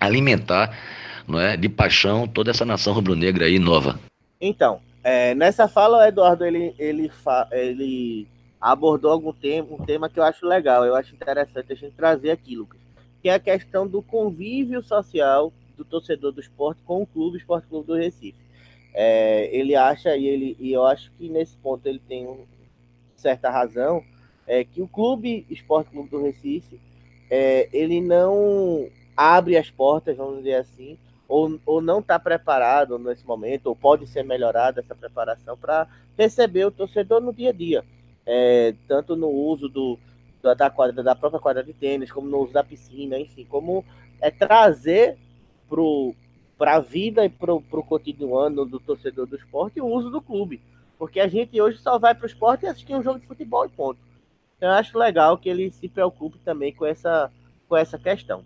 [0.00, 0.76] alimentar
[1.28, 4.00] não é, de paixão toda essa nação rubro-negra aí nova.
[4.40, 7.12] Então, é, nessa fala, o Eduardo ele, ele,
[7.52, 8.26] ele
[8.60, 12.32] abordou algum tempo, um tema que eu acho legal, eu acho interessante a gente trazer
[12.32, 12.80] aqui, Lucas,
[13.22, 17.68] que é a questão do convívio social do torcedor do esporte com o clube, Esporte
[17.68, 18.34] Clube do Recife.
[18.92, 22.44] É, ele acha, e, ele, e eu acho que nesse ponto ele tem um,
[23.14, 24.02] certa razão,
[24.44, 26.80] é que o clube Esporte Clube do Recife,
[27.30, 33.26] é, ele não abre as portas, vamos dizer assim, ou, ou não está preparado nesse
[33.26, 37.84] momento, ou pode ser melhorada essa preparação para receber o torcedor no dia a dia,
[38.24, 39.98] é, tanto no uso do,
[40.42, 43.84] da, quadra, da própria quadra de tênis, como no uso da piscina, enfim, como
[44.20, 45.18] é trazer
[46.56, 50.60] para a vida e para o cotidiano do torcedor do esporte o uso do clube.
[50.98, 53.66] Porque a gente hoje só vai para o esporte e assistir um jogo de futebol
[53.66, 53.98] e ponto.
[54.56, 57.30] Então eu acho legal que ele se preocupe também com essa,
[57.68, 58.42] com essa questão.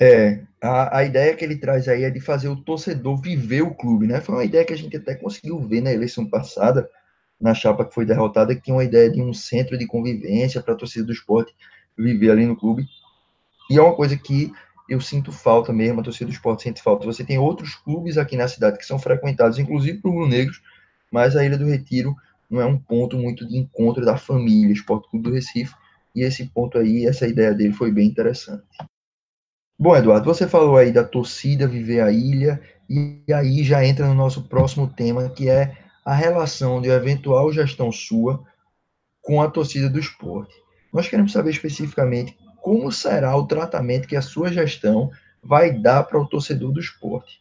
[0.00, 3.74] É, a, a ideia que ele traz aí é de fazer o torcedor viver o
[3.74, 4.20] clube, né?
[4.20, 6.88] Foi uma ideia que a gente até conseguiu ver na eleição passada,
[7.40, 10.74] na chapa que foi derrotada, que tinha uma ideia de um centro de convivência para
[10.74, 11.54] a torcida do esporte
[11.96, 12.86] viver ali no clube.
[13.70, 14.52] E é uma coisa que
[14.88, 17.06] eu sinto falta mesmo, a torcida do esporte sente falta.
[17.06, 20.60] Você tem outros clubes aqui na cidade que são frequentados, inclusive por negros,
[21.10, 22.14] mas a Ilha do Retiro
[22.50, 25.74] não é um ponto muito de encontro da família, Esporte Clube do Recife,
[26.14, 28.62] e esse ponto aí, essa ideia dele foi bem interessante.
[29.76, 34.14] Bom, Eduardo, você falou aí da torcida viver a ilha, e aí já entra no
[34.14, 38.44] nosso próximo tema, que é a relação de eventual gestão sua
[39.20, 40.54] com a torcida do esporte.
[40.92, 45.10] Nós queremos saber especificamente como será o tratamento que a sua gestão
[45.42, 47.40] vai dar para o torcedor do esporte.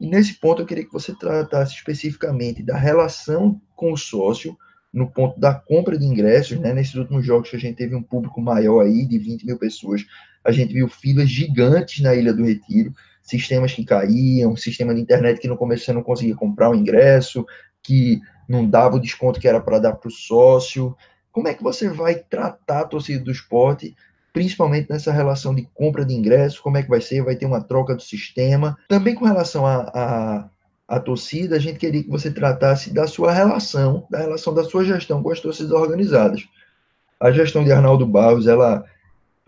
[0.00, 4.56] E nesse ponto eu queria que você tratasse especificamente da relação com o sócio,
[4.92, 6.72] no ponto da compra de ingressos, né?
[6.72, 10.04] Nesses últimos jogos que a gente teve um público maior aí, de 20 mil pessoas,
[10.44, 15.40] a gente viu filas gigantes na Ilha do Retiro, sistemas que caíam, sistema de internet
[15.40, 17.46] que no começo você não conseguia comprar o ingresso,
[17.82, 20.96] que não dava o desconto que era para dar para o sócio.
[21.30, 23.94] Como é que você vai tratar a torcida do esporte
[24.32, 27.60] principalmente nessa relação de compra de ingressos, como é que vai ser, vai ter uma
[27.60, 28.78] troca do sistema.
[28.88, 30.48] Também com relação a, a,
[30.88, 34.84] a torcida, a gente queria que você tratasse da sua relação, da relação da sua
[34.84, 36.44] gestão com as torcidas organizadas.
[37.18, 38.84] A gestão de Arnaldo Barros, ela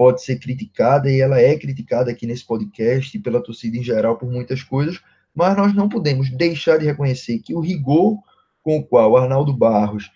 [0.02, 4.18] pode ser criticada e ela é criticada aqui nesse podcast e pela torcida em geral
[4.18, 5.00] por muitas coisas,
[5.32, 8.18] mas nós não podemos deixar de reconhecer que o rigor
[8.64, 10.10] com o qual Arnaldo Barros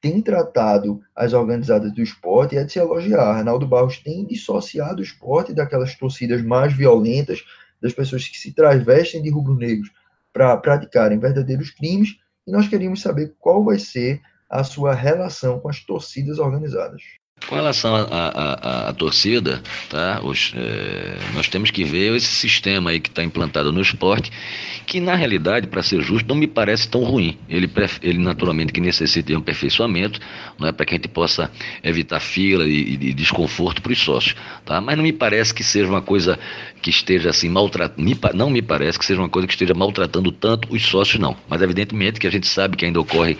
[0.00, 3.36] tem tratado as organizadas do esporte é de se elogiar.
[3.36, 7.44] Arnaldo Barros tem dissociado o esporte daquelas torcidas mais violentas,
[7.82, 9.90] das pessoas que se travestem de rubro-negros
[10.32, 15.68] para praticarem verdadeiros crimes, e nós queríamos saber qual vai ser a sua relação com
[15.68, 17.02] as torcidas organizadas.
[17.46, 20.20] Com relação à torcida, tá?
[20.22, 24.30] Os, é, nós temos que ver esse sistema aí que está implantado no esporte,
[24.84, 27.38] que na realidade, para ser justo, não me parece tão ruim.
[27.48, 27.70] Ele,
[28.02, 30.20] ele naturalmente que necessita de um aperfeiçoamento,
[30.58, 31.50] não é para que a gente possa
[31.82, 34.80] evitar fila e, e desconforto para os sócios, tá?
[34.80, 36.38] Mas não me parece que seja uma coisa
[36.82, 40.68] que esteja assim maltratando, não me parece que seja uma coisa que esteja maltratando tanto
[40.70, 41.36] os sócios, não.
[41.48, 43.38] Mas evidentemente que a gente sabe que ainda ocorre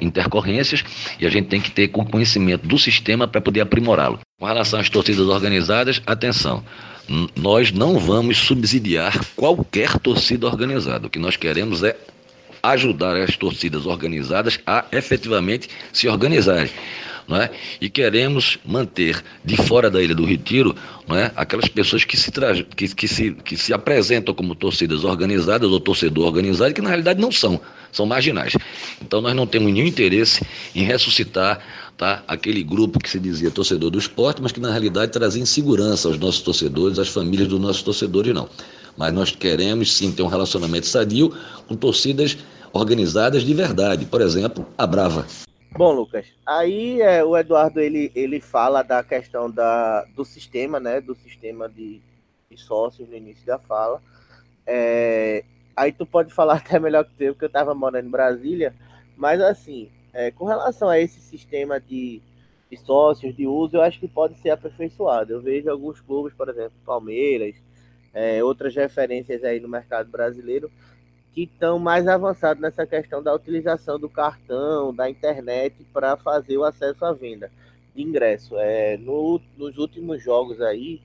[0.00, 0.84] intercorrências
[1.20, 4.18] e a gente tem que ter conhecimento do sistema para poder aprimorá-lo.
[4.38, 6.64] Com relação às torcidas organizadas, atenção.
[7.36, 11.06] Nós não vamos subsidiar qualquer torcida organizada.
[11.06, 11.96] O que nós queremos é
[12.62, 16.70] ajudar as torcidas organizadas a efetivamente se organizarem
[17.26, 17.50] não é?
[17.80, 20.74] e queremos manter de fora da Ilha do Retiro
[21.06, 21.30] não é?
[21.36, 22.54] aquelas pessoas que se, tra...
[22.54, 27.20] que, que, se, que se apresentam como torcidas organizadas ou torcedor organizado, que na realidade
[27.20, 27.60] não são,
[27.96, 28.52] são marginais.
[29.00, 31.60] Então nós não temos nenhum interesse em ressuscitar
[31.96, 32.22] tá?
[32.28, 36.18] aquele grupo que se dizia torcedor do esporte, mas que na realidade trazia insegurança aos
[36.18, 38.48] nossos torcedores, às famílias dos nossos torcedores, não.
[38.96, 41.34] Mas nós queremos sim ter um relacionamento sadio
[41.66, 42.36] com torcidas
[42.72, 44.04] organizadas de verdade.
[44.04, 45.26] Por exemplo, a Brava.
[45.72, 51.00] Bom, Lucas, aí é, o Eduardo ele, ele fala da questão da, do sistema, né?
[51.00, 52.00] Do sistema de,
[52.50, 54.00] de sócios no início da fala.
[54.66, 55.44] É,
[55.76, 58.74] aí tu pode falar até melhor que eu, porque eu estava morando em Brasília,
[59.16, 62.22] mas assim, é, com relação a esse sistema de,
[62.70, 65.32] de sócios, de uso, eu acho que pode ser aperfeiçoado.
[65.32, 67.54] Eu vejo alguns clubes, por exemplo, Palmeiras,
[68.14, 70.70] é, outras referências aí no mercado brasileiro,
[71.34, 76.64] que estão mais avançados nessa questão da utilização do cartão, da internet para fazer o
[76.64, 77.52] acesso à venda
[77.94, 78.56] de ingresso.
[78.56, 81.02] É, no, nos últimos jogos aí,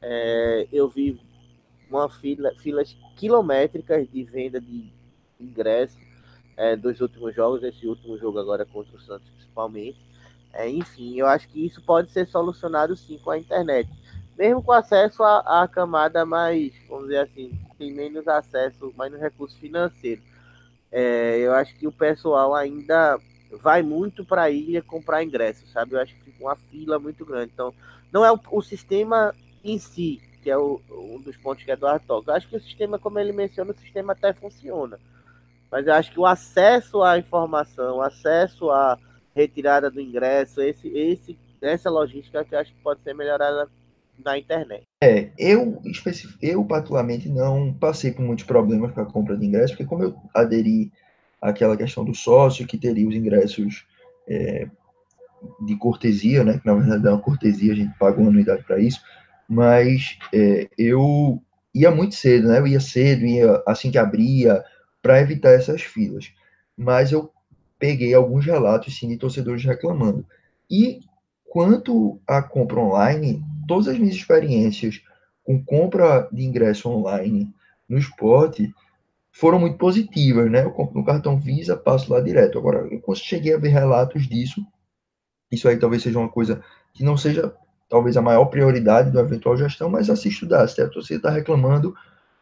[0.00, 1.20] é, eu vi
[1.90, 4.92] uma fila, filas quilométricas de venda de
[5.40, 5.98] ingresso
[6.56, 9.98] é, dos últimos jogos, esse último jogo agora contra o Santos principalmente.
[10.52, 13.88] É, enfim, eu acho que isso pode ser solucionado sim com a internet.
[14.36, 19.56] Mesmo com acesso à, à camada mais, vamos dizer assim, tem menos acesso, menos recurso
[19.58, 20.22] financeiro.
[20.90, 23.18] É, eu acho que o pessoal ainda
[23.60, 25.94] vai muito para a ilha comprar ingressos, sabe?
[25.94, 27.52] Eu acho que fica uma fila muito grande.
[27.52, 27.72] Então,
[28.12, 32.04] não é o, o sistema em si, que é o, um dos pontos que Eduardo
[32.06, 32.32] toca.
[32.32, 34.96] Acho que o sistema, como ele menciona, o sistema até funciona.
[35.68, 38.96] Mas eu acho que o acesso à informação, o acesso à
[39.34, 43.68] retirada do ingresso, esse, esse, essa logística que eu acho que pode ser melhorada
[44.24, 44.84] na internet.
[45.02, 45.82] É, eu,
[46.40, 50.14] eu particularmente não passei por muitos problemas com a compra de ingressos, porque como eu
[50.32, 50.92] aderi
[51.42, 53.84] àquela questão do sócio, que teria os ingressos
[54.28, 54.68] é,
[55.66, 58.78] de cortesia, né, que na verdade é uma cortesia, a gente paga uma anuidade para
[58.78, 59.00] isso,
[59.48, 61.42] mas é, eu
[61.74, 64.64] ia muito cedo, né, eu ia cedo, ia assim que abria,
[65.02, 66.32] para evitar essas filas.
[66.76, 67.30] Mas eu
[67.78, 70.26] peguei alguns relatos, sim, de torcedores reclamando.
[70.70, 71.00] E
[71.44, 75.00] quanto à compra online, todas as minhas experiências
[75.44, 77.54] com compra de ingresso online
[77.88, 78.74] no esporte
[79.30, 80.64] foram muito positivas, né?
[80.64, 82.58] Eu compro no cartão Visa, passo lá direto.
[82.58, 84.66] Agora, eu cheguei a ver relatos disso.
[85.52, 87.54] Isso aí talvez seja uma coisa que não seja
[87.88, 90.68] talvez a maior prioridade do eventual gestão, mas assista estudar.
[90.68, 91.94] Se a torcida está reclamando,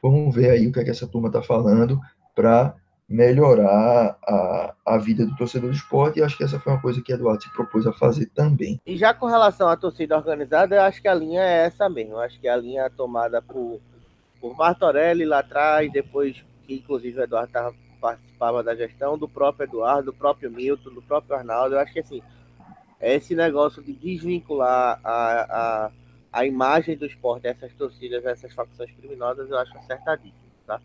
[0.03, 2.01] vamos ver aí o que, é que essa turma está falando
[2.35, 2.75] para
[3.09, 7.03] melhorar a, a vida do torcedor do esporte, e acho que essa foi uma coisa
[7.03, 8.81] que Eduardo se propôs a fazer também.
[8.87, 12.15] E já com relação à torcida organizada, eu acho que a linha é essa mesmo,
[12.15, 13.81] eu acho que a linha é tomada por,
[14.41, 19.67] por Martorelli lá atrás, depois que inclusive o Eduardo tava, participava da gestão, do próprio
[19.67, 22.23] Eduardo, do próprio Milton, do próprio Arnaldo, eu acho que assim,
[23.13, 25.91] esse negócio de desvincular a, a,
[26.33, 30.81] a imagem do esporte, essas torcidas, essas facções criminosas, eu acho acertadíssimo, tá?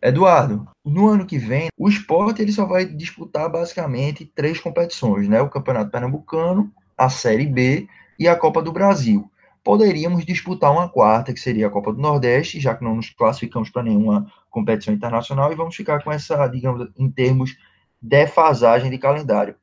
[0.00, 5.40] Eduardo, no ano que vem, o esporte ele só vai disputar basicamente três competições, né?
[5.40, 9.30] O Campeonato Pernambucano, a Série B e a Copa do Brasil.
[9.64, 13.70] Poderíamos disputar uma quarta, que seria a Copa do Nordeste, já que não nos classificamos
[13.70, 17.56] para nenhuma competição internacional, e vamos ficar com essa, digamos, em termos
[18.00, 19.56] defasagem de calendário.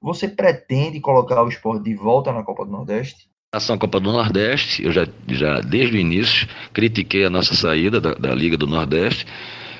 [0.00, 3.28] Você pretende colocar o esporte de volta na Copa do Nordeste?
[3.56, 8.00] relação à Copa do Nordeste, eu já, já desde o início critiquei a nossa saída
[8.00, 9.26] da, da Liga do Nordeste.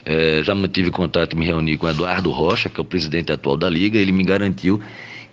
[0.05, 3.69] É, já mantive contato me reuni com Eduardo Rocha, que é o presidente atual da
[3.69, 3.99] Liga.
[3.99, 4.81] Ele me garantiu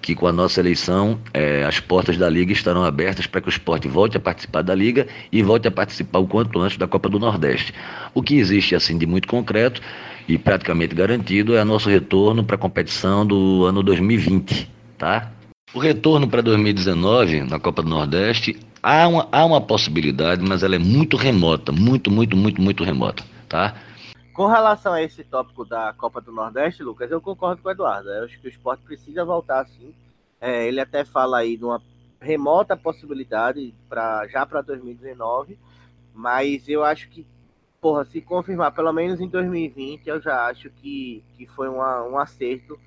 [0.04, 3.50] que com a nossa eleição é, as portas da Liga estarão abertas para que o
[3.50, 7.08] esporte volte a participar da Liga e volte a participar o quanto antes da Copa
[7.08, 7.74] do Nordeste.
[8.14, 9.82] O que existe assim de muito concreto
[10.28, 15.32] e praticamente garantido é o nosso retorno para a competição do ano 2020, tá?
[15.74, 20.76] O retorno para 2019 na Copa do Nordeste há uma, há uma possibilidade, mas ela
[20.76, 23.74] é muito remota, muito, muito, muito, muito remota, tá?
[24.34, 28.10] Com relação a esse tópico da Copa do Nordeste, Lucas, eu concordo com o Eduardo.
[28.10, 29.94] Eu acho que o esporte precisa voltar sim.
[30.42, 31.80] É, ele até fala aí de uma
[32.20, 35.60] remota possibilidade para já para 2019,
[36.16, 37.28] mas eu acho que,
[37.80, 42.18] porra, se confirmar pelo menos em 2020, eu já acho que, que foi uma, um
[42.18, 42.80] acerto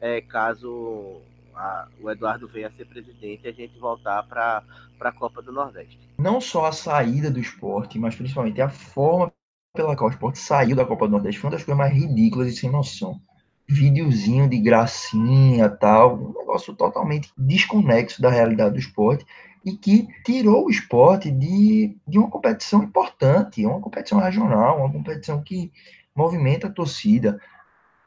[0.00, 1.20] é, caso
[1.52, 4.62] a, o Eduardo venha a ser presidente e a gente voltar para
[5.00, 5.98] a Copa do Nordeste.
[6.16, 9.32] Não só a saída do esporte, mas principalmente a forma
[9.72, 12.48] pela qual o esporte saiu da Copa do Nordeste foi uma das coisas mais ridículas
[12.48, 13.20] e sem noção.
[13.66, 19.24] Videozinho de gracinha tal, um negócio totalmente desconexo da realidade do esporte
[19.64, 25.42] e que tirou o esporte de, de uma competição importante, uma competição regional, uma competição
[25.42, 25.72] que
[26.14, 27.40] movimenta a torcida.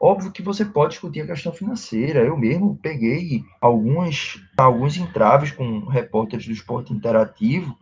[0.00, 2.20] Óbvio que você pode discutir a questão financeira.
[2.20, 7.76] Eu mesmo peguei alguns, alguns entraves com repórteres do esporte interativo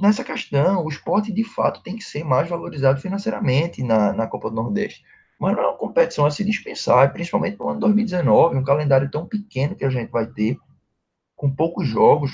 [0.00, 0.84] nessa questão.
[0.84, 5.04] O esporte, de fato, tem que ser mais valorizado financeiramente na, na Copa do Nordeste.
[5.38, 9.26] Mas não é uma competição a se dispensar, principalmente no ano 2019, um calendário tão
[9.26, 10.58] pequeno que a gente vai ter,
[11.34, 12.32] com poucos jogos.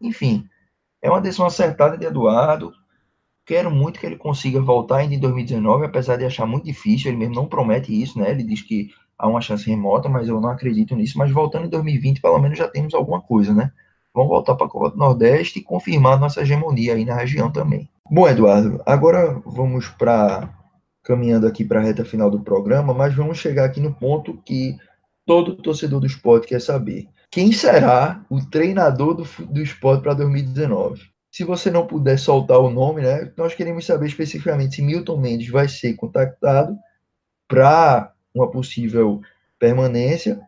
[0.00, 0.48] Enfim,
[1.00, 2.72] é uma decisão acertada de Eduardo.
[3.44, 7.10] Quero muito que ele consiga voltar ainda em 2019, apesar de achar muito difícil.
[7.10, 8.30] Ele mesmo não promete isso, né?
[8.30, 11.18] Ele diz que há uma chance remota, mas eu não acredito nisso.
[11.18, 13.72] Mas voltando em 2020, pelo menos já temos alguma coisa, né?
[14.14, 17.88] Vamos voltar para a Copa do Nordeste e confirmar nossa hegemonia aí na região também.
[18.10, 20.48] Bom, Eduardo, agora vamos para
[21.02, 24.76] caminhando aqui para a reta final do programa, mas vamos chegar aqui no ponto que
[25.26, 27.08] todo torcedor do esporte quer saber.
[27.30, 31.10] Quem será o treinador do, do esporte para 2019?
[31.30, 35.48] Se você não puder soltar o nome, né, nós queremos saber especificamente se Milton Mendes
[35.48, 36.76] vai ser contactado
[37.48, 39.22] para uma possível
[39.58, 40.40] permanência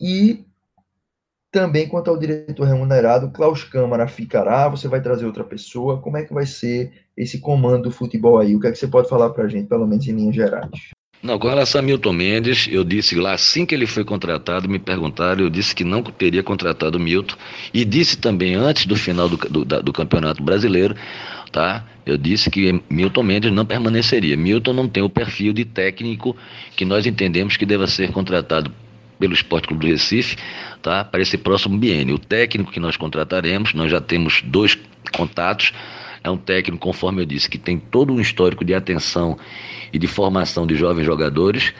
[0.00, 0.45] e
[1.56, 6.22] também quanto ao diretor remunerado, Klaus Câmara ficará, você vai trazer outra pessoa, como é
[6.22, 8.54] que vai ser esse comando do futebol aí?
[8.54, 10.68] O que é que você pode falar para a gente, pelo menos em linhas gerais?
[11.22, 14.78] Não, com relação a Milton Mendes, eu disse lá, assim que ele foi contratado, me
[14.78, 17.36] perguntaram, eu disse que não teria contratado Milton,
[17.72, 20.94] e disse também antes do final do, do, do Campeonato Brasileiro,
[21.50, 21.86] tá?
[22.04, 24.36] Eu disse que Milton Mendes não permaneceria.
[24.36, 26.36] Milton não tem o perfil de técnico
[26.76, 28.70] que nós entendemos que deva ser contratado
[29.18, 30.36] pelo Esporte Clube do Recife,
[30.82, 31.04] tá?
[31.04, 32.16] Para esse próximo biênio.
[32.16, 34.78] O técnico que nós contrataremos, nós já temos dois
[35.12, 35.72] contatos,
[36.22, 39.38] é um técnico, conforme eu disse, que tem todo um histórico de atenção
[39.92, 41.72] e de formação de jovens jogadores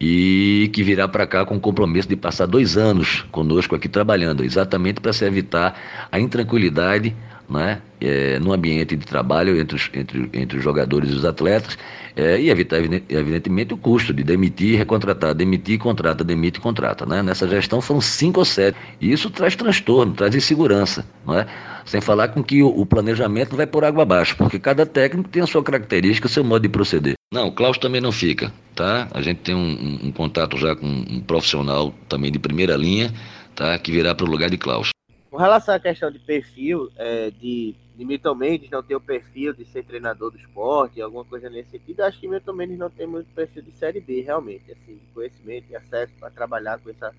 [0.00, 4.42] e que virá para cá com o compromisso de passar dois anos conosco aqui trabalhando,
[4.42, 7.14] exatamente para se evitar a intranquilidade
[7.48, 11.78] né, é, no ambiente de trabalho entre os, entre, entre os jogadores e os atletas
[12.14, 17.06] é, e evitar, evidentemente, o custo de demitir recontratar, demitir, contrata, demite contrata.
[17.06, 17.22] Né?
[17.22, 18.76] Nessa gestão foram cinco ou sete.
[19.00, 21.06] E isso traz transtorno, traz insegurança.
[21.26, 21.46] Não é?
[21.84, 25.42] Sem falar com que o, o planejamento vai por água abaixo, porque cada técnico tem
[25.42, 27.14] a sua característica, o seu modo de proceder.
[27.32, 29.08] Não, o Klaus também não fica, tá?
[29.12, 33.12] A gente tem um, um, um contato já com um profissional também de primeira linha,
[33.54, 33.76] tá?
[33.78, 34.90] Que virá para o lugar de Klaus.
[35.30, 39.52] Com relação à questão de perfil, é, de, de Milton Mendes não ter o perfil
[39.52, 43.06] de ser treinador do esporte, alguma coisa nesse sentido, acho que Milton Mendes não tem
[43.06, 47.14] muito perfil de Série B, realmente, assim, conhecimento e acesso para trabalhar com essa,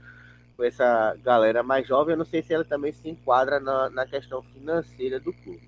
[0.58, 2.14] com essa galera mais jovem.
[2.14, 5.62] Eu não sei se ela também se enquadra na, na questão financeira do clube.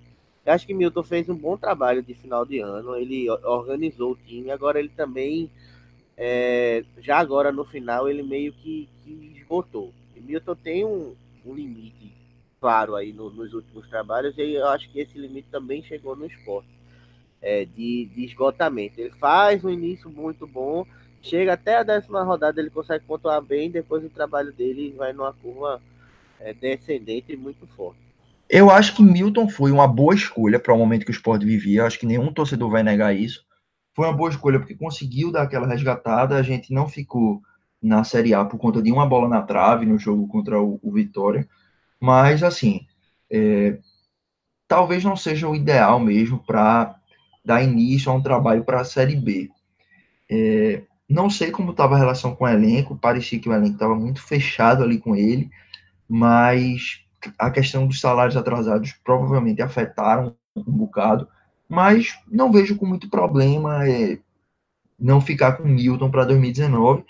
[0.44, 4.16] Eu acho que Milton fez um bom trabalho de final de ano, ele organizou o
[4.16, 5.50] time, agora ele também,
[6.16, 9.92] é, já agora no final, ele meio que, que esgotou.
[10.16, 11.14] E Milton tem um,
[11.44, 12.15] um limite
[12.66, 16.26] claro aí no, nos últimos trabalhos, e eu acho que esse limite também chegou no
[16.26, 16.68] esporte,
[17.40, 19.00] é, de, de esgotamento.
[19.00, 20.84] Ele faz um início muito bom,
[21.22, 25.32] chega até a décima rodada, ele consegue pontuar bem, depois o trabalho dele vai numa
[25.32, 25.80] curva
[26.40, 28.00] é, descendente muito forte.
[28.50, 31.84] Eu acho que Milton foi uma boa escolha para o momento que o esporte vivia.
[31.84, 33.44] Acho que nenhum torcedor vai negar isso.
[33.94, 36.34] Foi uma boa escolha porque conseguiu dar aquela resgatada.
[36.34, 37.40] A gente não ficou
[37.80, 40.92] na Série A por conta de uma bola na trave no jogo contra o, o
[40.92, 41.48] Vitória.
[42.00, 42.86] Mas, assim,
[43.30, 43.78] é,
[44.68, 46.96] talvez não seja o ideal mesmo para
[47.44, 49.50] dar início a um trabalho para a Série B.
[50.30, 53.94] É, não sei como estava a relação com o elenco, parecia que o elenco estava
[53.94, 55.48] muito fechado ali com ele,
[56.08, 57.00] mas
[57.38, 61.28] a questão dos salários atrasados provavelmente afetaram um bocado,
[61.68, 64.18] mas não vejo com muito problema é,
[64.98, 67.04] não ficar com Milton para 2019,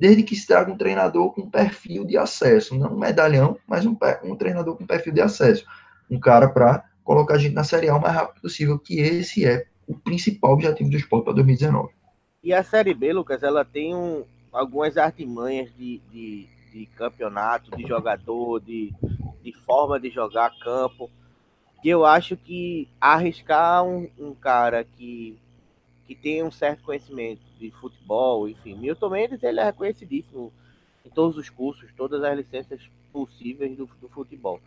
[0.00, 3.94] desde que se traga um treinador com perfil de acesso, não um medalhão, mas um,
[4.24, 5.66] um treinador com perfil de acesso,
[6.10, 9.44] um cara para colocar a gente na Série A o mais rápido possível, que esse
[9.44, 11.92] é o principal objetivo do esporte para 2019.
[12.42, 17.86] E a Série B, Lucas, ela tem um, algumas artimanhas de, de, de campeonato, de
[17.86, 18.94] jogador, de,
[19.42, 21.10] de forma de jogar campo,
[21.82, 25.38] que eu acho que arriscar um, um cara que,
[26.06, 30.52] que tem um certo conhecimento de futebol, enfim, Milton Mendes ele é reconhecidíssimo
[31.04, 32.80] em todos os cursos, todas as licenças
[33.12, 34.60] possíveis do, do futebol.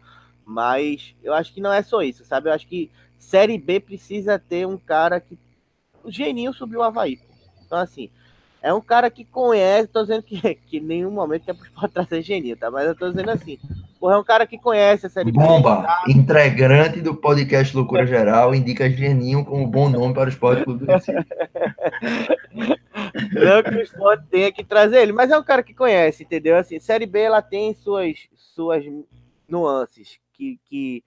[0.46, 2.50] Mas eu acho que não é só isso, sabe?
[2.50, 5.38] Eu acho que Série B precisa ter um cara que.
[6.04, 7.20] O Geninho subiu o Havaí.
[7.66, 8.10] Então, assim,
[8.62, 12.22] é um cara que conhece, tô dizendo que, que em nenhum momento é para trazer
[12.22, 12.70] Geninho, tá?
[12.70, 13.58] Mas eu tô dizendo assim,
[14.04, 18.90] porra, é um cara que conhece a série Bomba, integrante do podcast Loucura Geral, indica
[18.90, 21.26] Geninho como bom nome para o Esporte Clube do Recife.
[23.32, 26.58] Não que o esporte tenha que trazer ele, mas é um cara que conhece, entendeu?
[26.58, 28.84] Assim, Série B ela tem suas, suas
[29.48, 31.02] nuances que, que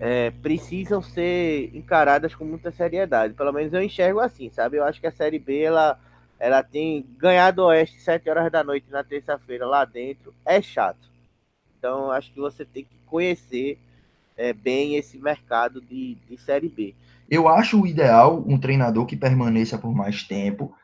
[0.00, 3.32] é, precisam ser encaradas com muita seriedade.
[3.34, 4.76] Pelo menos eu enxergo assim, sabe?
[4.76, 5.96] Eu acho que a Série B ela,
[6.36, 10.34] ela tem ganhado o Oeste 7 horas da noite na terça-feira lá dentro.
[10.44, 11.10] É chato.
[11.80, 13.78] Então acho que você tem que conhecer
[14.36, 16.94] é, bem esse mercado de, de Série B.
[17.28, 20.74] Eu acho o ideal um treinador que permaneça por mais tempo,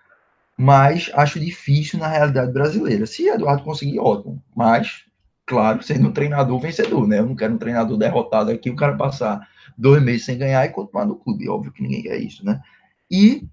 [0.56, 3.04] mas acho difícil na realidade brasileira.
[3.04, 4.42] Se Eduardo conseguir, ótimo.
[4.56, 5.04] Mas
[5.44, 7.18] claro, sendo um treinador vencedor, né?
[7.18, 10.70] Eu não quero um treinador derrotado aqui, o cara passar dois meses sem ganhar e
[10.70, 11.48] continuar no clube.
[11.48, 12.60] Óbvio que ninguém quer isso, né?
[13.10, 13.46] E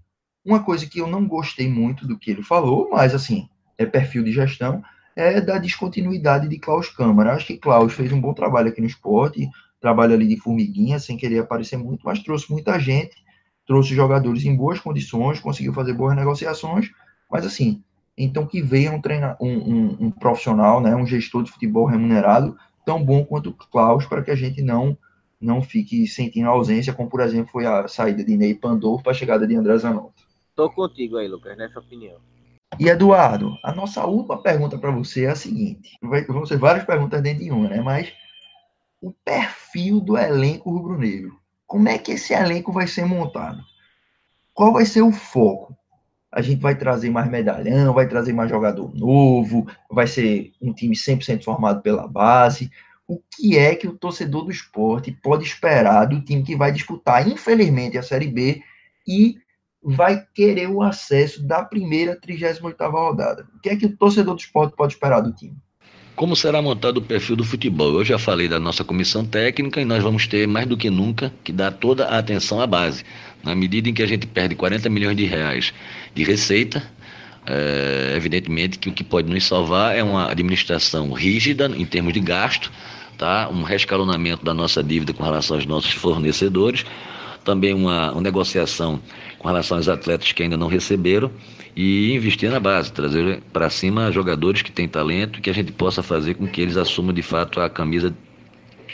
[0.45, 4.23] uma coisa que eu não gostei muito do que ele falou, mas assim, é perfil
[4.23, 4.81] de gestão,
[5.15, 7.33] é da descontinuidade de Klaus Câmara.
[7.33, 9.49] Acho que Klaus fez um bom trabalho aqui no esporte,
[9.79, 13.15] trabalho ali de formiguinha, sem querer aparecer muito, mas trouxe muita gente,
[13.67, 16.89] trouxe jogadores em boas condições, conseguiu fazer boas negociações,
[17.29, 17.83] mas assim,
[18.17, 22.57] então que venha um, treina, um, um, um, profissional, né, um gestor de futebol remunerado
[22.85, 24.97] tão bom quanto o Klaus, para que a gente não
[25.41, 29.15] não fique sentindo ausência, como por exemplo foi a saída de Ney Pandolfo para a
[29.15, 30.23] chegada de André Zanotto.
[30.55, 32.15] Tô contigo aí, Lucas, nessa opinião.
[32.79, 35.97] E Eduardo, a nossa última pergunta para você é a seguinte:
[36.27, 37.81] vão ser várias perguntas dentro de uma, né?
[37.81, 38.11] Mas
[39.01, 41.37] o perfil do elenco rubro-negro.
[41.67, 43.61] Como é que esse elenco vai ser montado?
[44.53, 45.75] Qual vai ser o foco?
[46.33, 50.95] a gente vai trazer mais medalhão, vai trazer mais jogador novo, vai ser um time
[50.95, 52.71] 100% formado pela base.
[53.07, 57.27] O que é que o torcedor do esporte pode esperar do time que vai disputar,
[57.27, 58.63] infelizmente, a Série B
[59.07, 59.37] e
[59.83, 63.47] vai querer o acesso da primeira 38ª rodada?
[63.55, 65.55] O que é que o torcedor do esporte pode esperar do time?
[66.15, 67.95] Como será montado o perfil do futebol?
[67.95, 71.33] Eu já falei da nossa comissão técnica e nós vamos ter mais do que nunca
[71.43, 73.03] que dar toda a atenção à base.
[73.43, 75.73] Na medida em que a gente perde 40 milhões de reais
[76.13, 76.83] de receita,
[77.45, 82.19] é, evidentemente que o que pode nos salvar é uma administração rígida em termos de
[82.19, 82.71] gasto,
[83.17, 83.49] tá?
[83.49, 86.85] um rescalonamento da nossa dívida com relação aos nossos fornecedores,
[87.43, 88.99] também uma, uma negociação
[89.39, 91.31] com relação aos atletas que ainda não receberam
[91.75, 96.03] e investir na base, trazer para cima jogadores que têm talento que a gente possa
[96.03, 98.15] fazer com que eles assumam de fato a camisa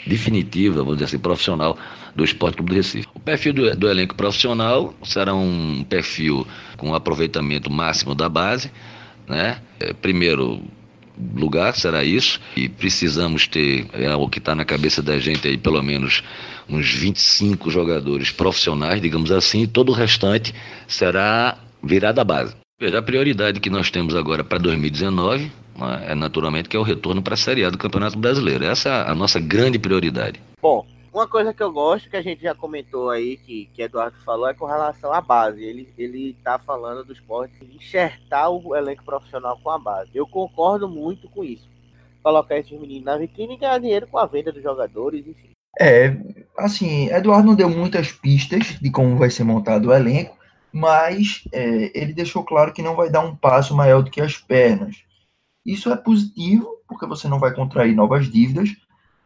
[0.06, 1.76] definitiva, vamos dizer assim, profissional
[2.14, 3.06] do Esporte Clube do Recife.
[3.14, 6.46] O perfil do, do elenco profissional será um perfil
[6.76, 8.70] com aproveitamento máximo da base,
[9.28, 9.60] né?
[9.78, 10.62] É, primeiro
[11.34, 15.58] lugar será isso e precisamos ter é, o que está na cabeça da gente aí
[15.58, 16.24] pelo menos
[16.70, 20.54] uns 25 jogadores profissionais, digamos assim, e todo o restante
[20.86, 22.54] será virada base.
[22.80, 26.84] Veja, a prioridade que nós temos agora para 2019 né, é naturalmente que é o
[26.84, 28.64] retorno para a Série A do Campeonato Brasileiro.
[28.64, 30.40] Essa é a nossa grande prioridade.
[30.62, 34.16] Bom, uma coisa que eu gosto, que a gente já comentou aí, que, que Eduardo
[34.24, 35.62] falou, é com relação à base.
[35.62, 40.10] Ele, ele tá falando do esporte enxertar o elenco profissional com a base.
[40.14, 41.68] Eu concordo muito com isso.
[42.22, 45.49] Colocar esses meninos na vitrine e ganhar dinheiro com a venda dos jogadores, enfim.
[45.78, 46.16] É,
[46.58, 50.36] assim, Eduardo não deu muitas pistas de como vai ser montado o elenco,
[50.72, 54.36] mas é, ele deixou claro que não vai dar um passo maior do que as
[54.36, 55.04] pernas.
[55.64, 58.70] Isso é positivo, porque você não vai contrair novas dívidas,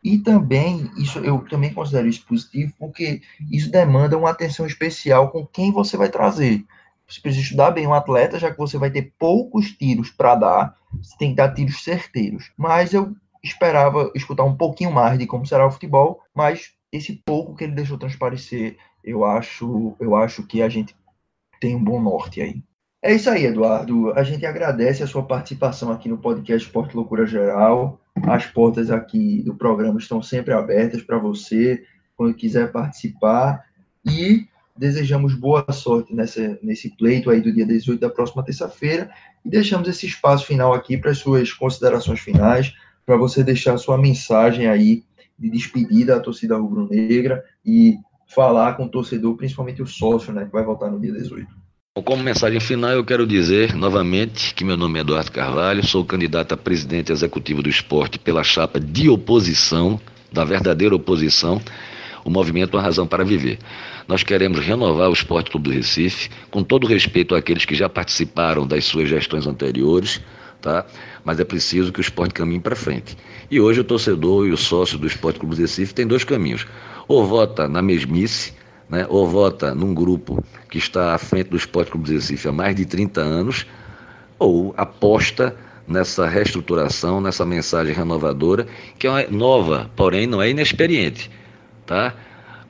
[0.03, 5.47] e também, isso eu também considero isso positivo, porque isso demanda uma atenção especial com
[5.47, 6.63] quem você vai trazer.
[7.09, 10.77] Você precisa estudar bem o atleta, já que você vai ter poucos tiros para dar,
[10.93, 12.51] você tem que dar tiros certeiros.
[12.57, 13.15] Mas eu
[13.45, 17.75] esperava escutar um pouquinho mais de como será o futebol, mas esse pouco que ele
[17.75, 20.97] deixou transparecer, eu acho, eu acho que a gente
[21.61, 22.63] tem um bom norte aí.
[23.03, 24.13] É isso aí, Eduardo.
[24.15, 28.01] A gente agradece a sua participação aqui no podcast Esporte Loucura Geral.
[28.27, 31.85] As portas aqui do programa estão sempre abertas para você,
[32.17, 33.63] quando quiser participar.
[34.07, 39.11] E desejamos boa sorte nessa, nesse pleito aí do dia 18 da próxima terça-feira.
[39.45, 42.73] E deixamos esse espaço final aqui para as suas considerações finais,
[43.05, 45.03] para você deixar sua mensagem aí
[45.39, 47.97] de despedida à torcida rubro-negra e
[48.27, 51.47] falar com o torcedor, principalmente o sócio, né, que vai voltar no dia 18.
[52.05, 56.53] Como mensagem final, eu quero dizer novamente que meu nome é Eduardo Carvalho, sou candidato
[56.53, 60.01] a presidente executivo do esporte pela chapa de oposição,
[60.33, 61.61] da verdadeira oposição,
[62.25, 63.59] o movimento Uma Razão para Viver.
[64.09, 68.67] Nós queremos renovar o Esporte Clube do Recife, com todo respeito àqueles que já participaram
[68.67, 70.21] das suas gestões anteriores,
[70.61, 70.85] tá?
[71.25, 73.17] Mas é preciso que o esporte caminhe para frente.
[73.51, 76.67] E hoje o torcedor e o sócio do Esporte Clube Recife tem dois caminhos.
[77.09, 78.53] Ou vota na mesmice,
[78.89, 82.77] né, ou vota num grupo que está à frente do Esporte Clube Recife há mais
[82.77, 83.67] de 30 anos,
[84.39, 85.57] ou aposta
[85.87, 88.67] nessa reestruturação, nessa mensagem renovadora,
[88.99, 91.31] que é nova, porém não é inexperiente.
[91.87, 92.15] Tá?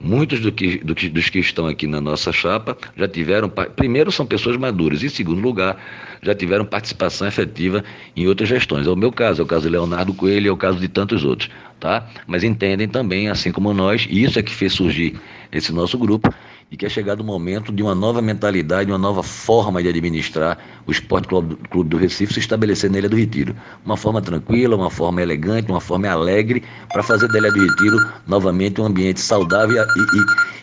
[0.05, 4.13] Muitos do que, do que, dos que estão aqui na nossa chapa já tiveram, primeiro,
[4.13, 5.83] são pessoas maduras, e, em segundo lugar,
[6.23, 7.83] já tiveram participação efetiva
[8.15, 8.87] em outras gestões.
[8.87, 11.25] É o meu caso, é o caso de Leonardo Coelho, é o caso de tantos
[11.25, 11.49] outros.
[11.81, 12.07] Tá?
[12.27, 15.19] Mas entendem também, assim como nós, e isso é que fez surgir
[15.51, 16.29] esse nosso grupo,
[16.75, 20.59] e que é chegado o momento de uma nova mentalidade, uma nova forma de administrar
[20.85, 23.55] o Esporte Clube do Recife se estabelecer na Ilha do Retiro.
[23.87, 27.97] Uma forma tranquila, uma forma elegante, uma forma alegre, para fazer da Ilha do Retiro
[28.27, 29.77] novamente um ambiente saudável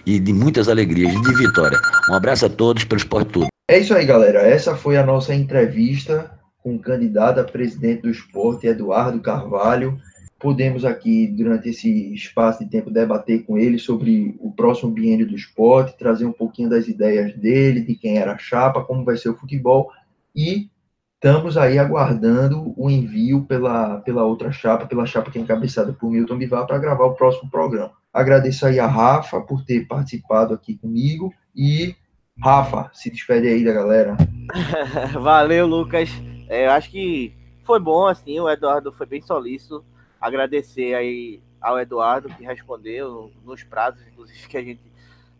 [0.05, 1.79] e, e, e de muitas alegrias, de vitória.
[2.09, 3.47] Um abraço a todos pelo Esporte Tudo.
[3.69, 4.41] É isso aí, galera.
[4.41, 6.29] Essa foi a nossa entrevista
[6.61, 9.97] com o candidato a presidente do esporte, Eduardo Carvalho
[10.41, 15.35] podemos aqui, durante esse espaço de tempo, debater com ele sobre o próximo biênio do
[15.35, 19.29] esporte, trazer um pouquinho das ideias dele, de quem era a chapa, como vai ser
[19.29, 19.91] o futebol,
[20.35, 20.67] e
[21.13, 26.09] estamos aí aguardando o envio pela, pela outra chapa, pela chapa que é encabeçada por
[26.09, 27.91] Milton Bivar, para gravar o próximo programa.
[28.11, 31.95] Agradeço aí a Rafa por ter participado aqui comigo, e
[32.43, 34.17] Rafa, se despede aí da galera.
[35.21, 36.09] Valeu, Lucas.
[36.49, 37.31] É, eu acho que
[37.63, 39.85] foi bom, assim, o Eduardo foi bem solícito
[40.21, 44.81] agradecer aí ao Eduardo que respondeu nos prazos, inclusive, que a gente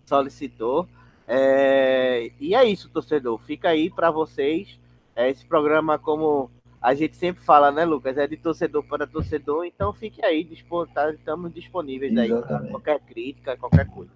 [0.05, 0.87] solicitou.
[1.27, 3.37] É, e é isso, torcedor.
[3.39, 4.79] Fica aí para vocês.
[5.15, 6.49] É, esse programa, como
[6.81, 8.17] a gente sempre fala, né, Lucas?
[8.17, 10.43] É de torcedor para torcedor, então fique aí,
[10.93, 14.11] tá, estamos disponíveis aí para qualquer crítica, qualquer coisa.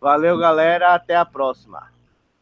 [0.00, 0.94] Valeu, galera.
[0.94, 1.90] Até a próxima.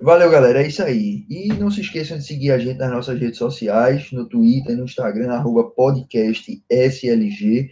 [0.03, 0.63] Valeu, galera.
[0.63, 1.27] É isso aí.
[1.29, 4.85] E não se esqueçam de seguir a gente nas nossas redes sociais, no Twitter, no
[4.85, 7.71] Instagram, arroba podcastslg.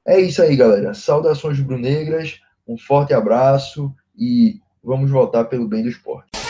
[0.03, 0.95] É isso aí, galera.
[0.95, 6.40] Saudações brunegras, um forte abraço e vamos voltar pelo bem do esporte.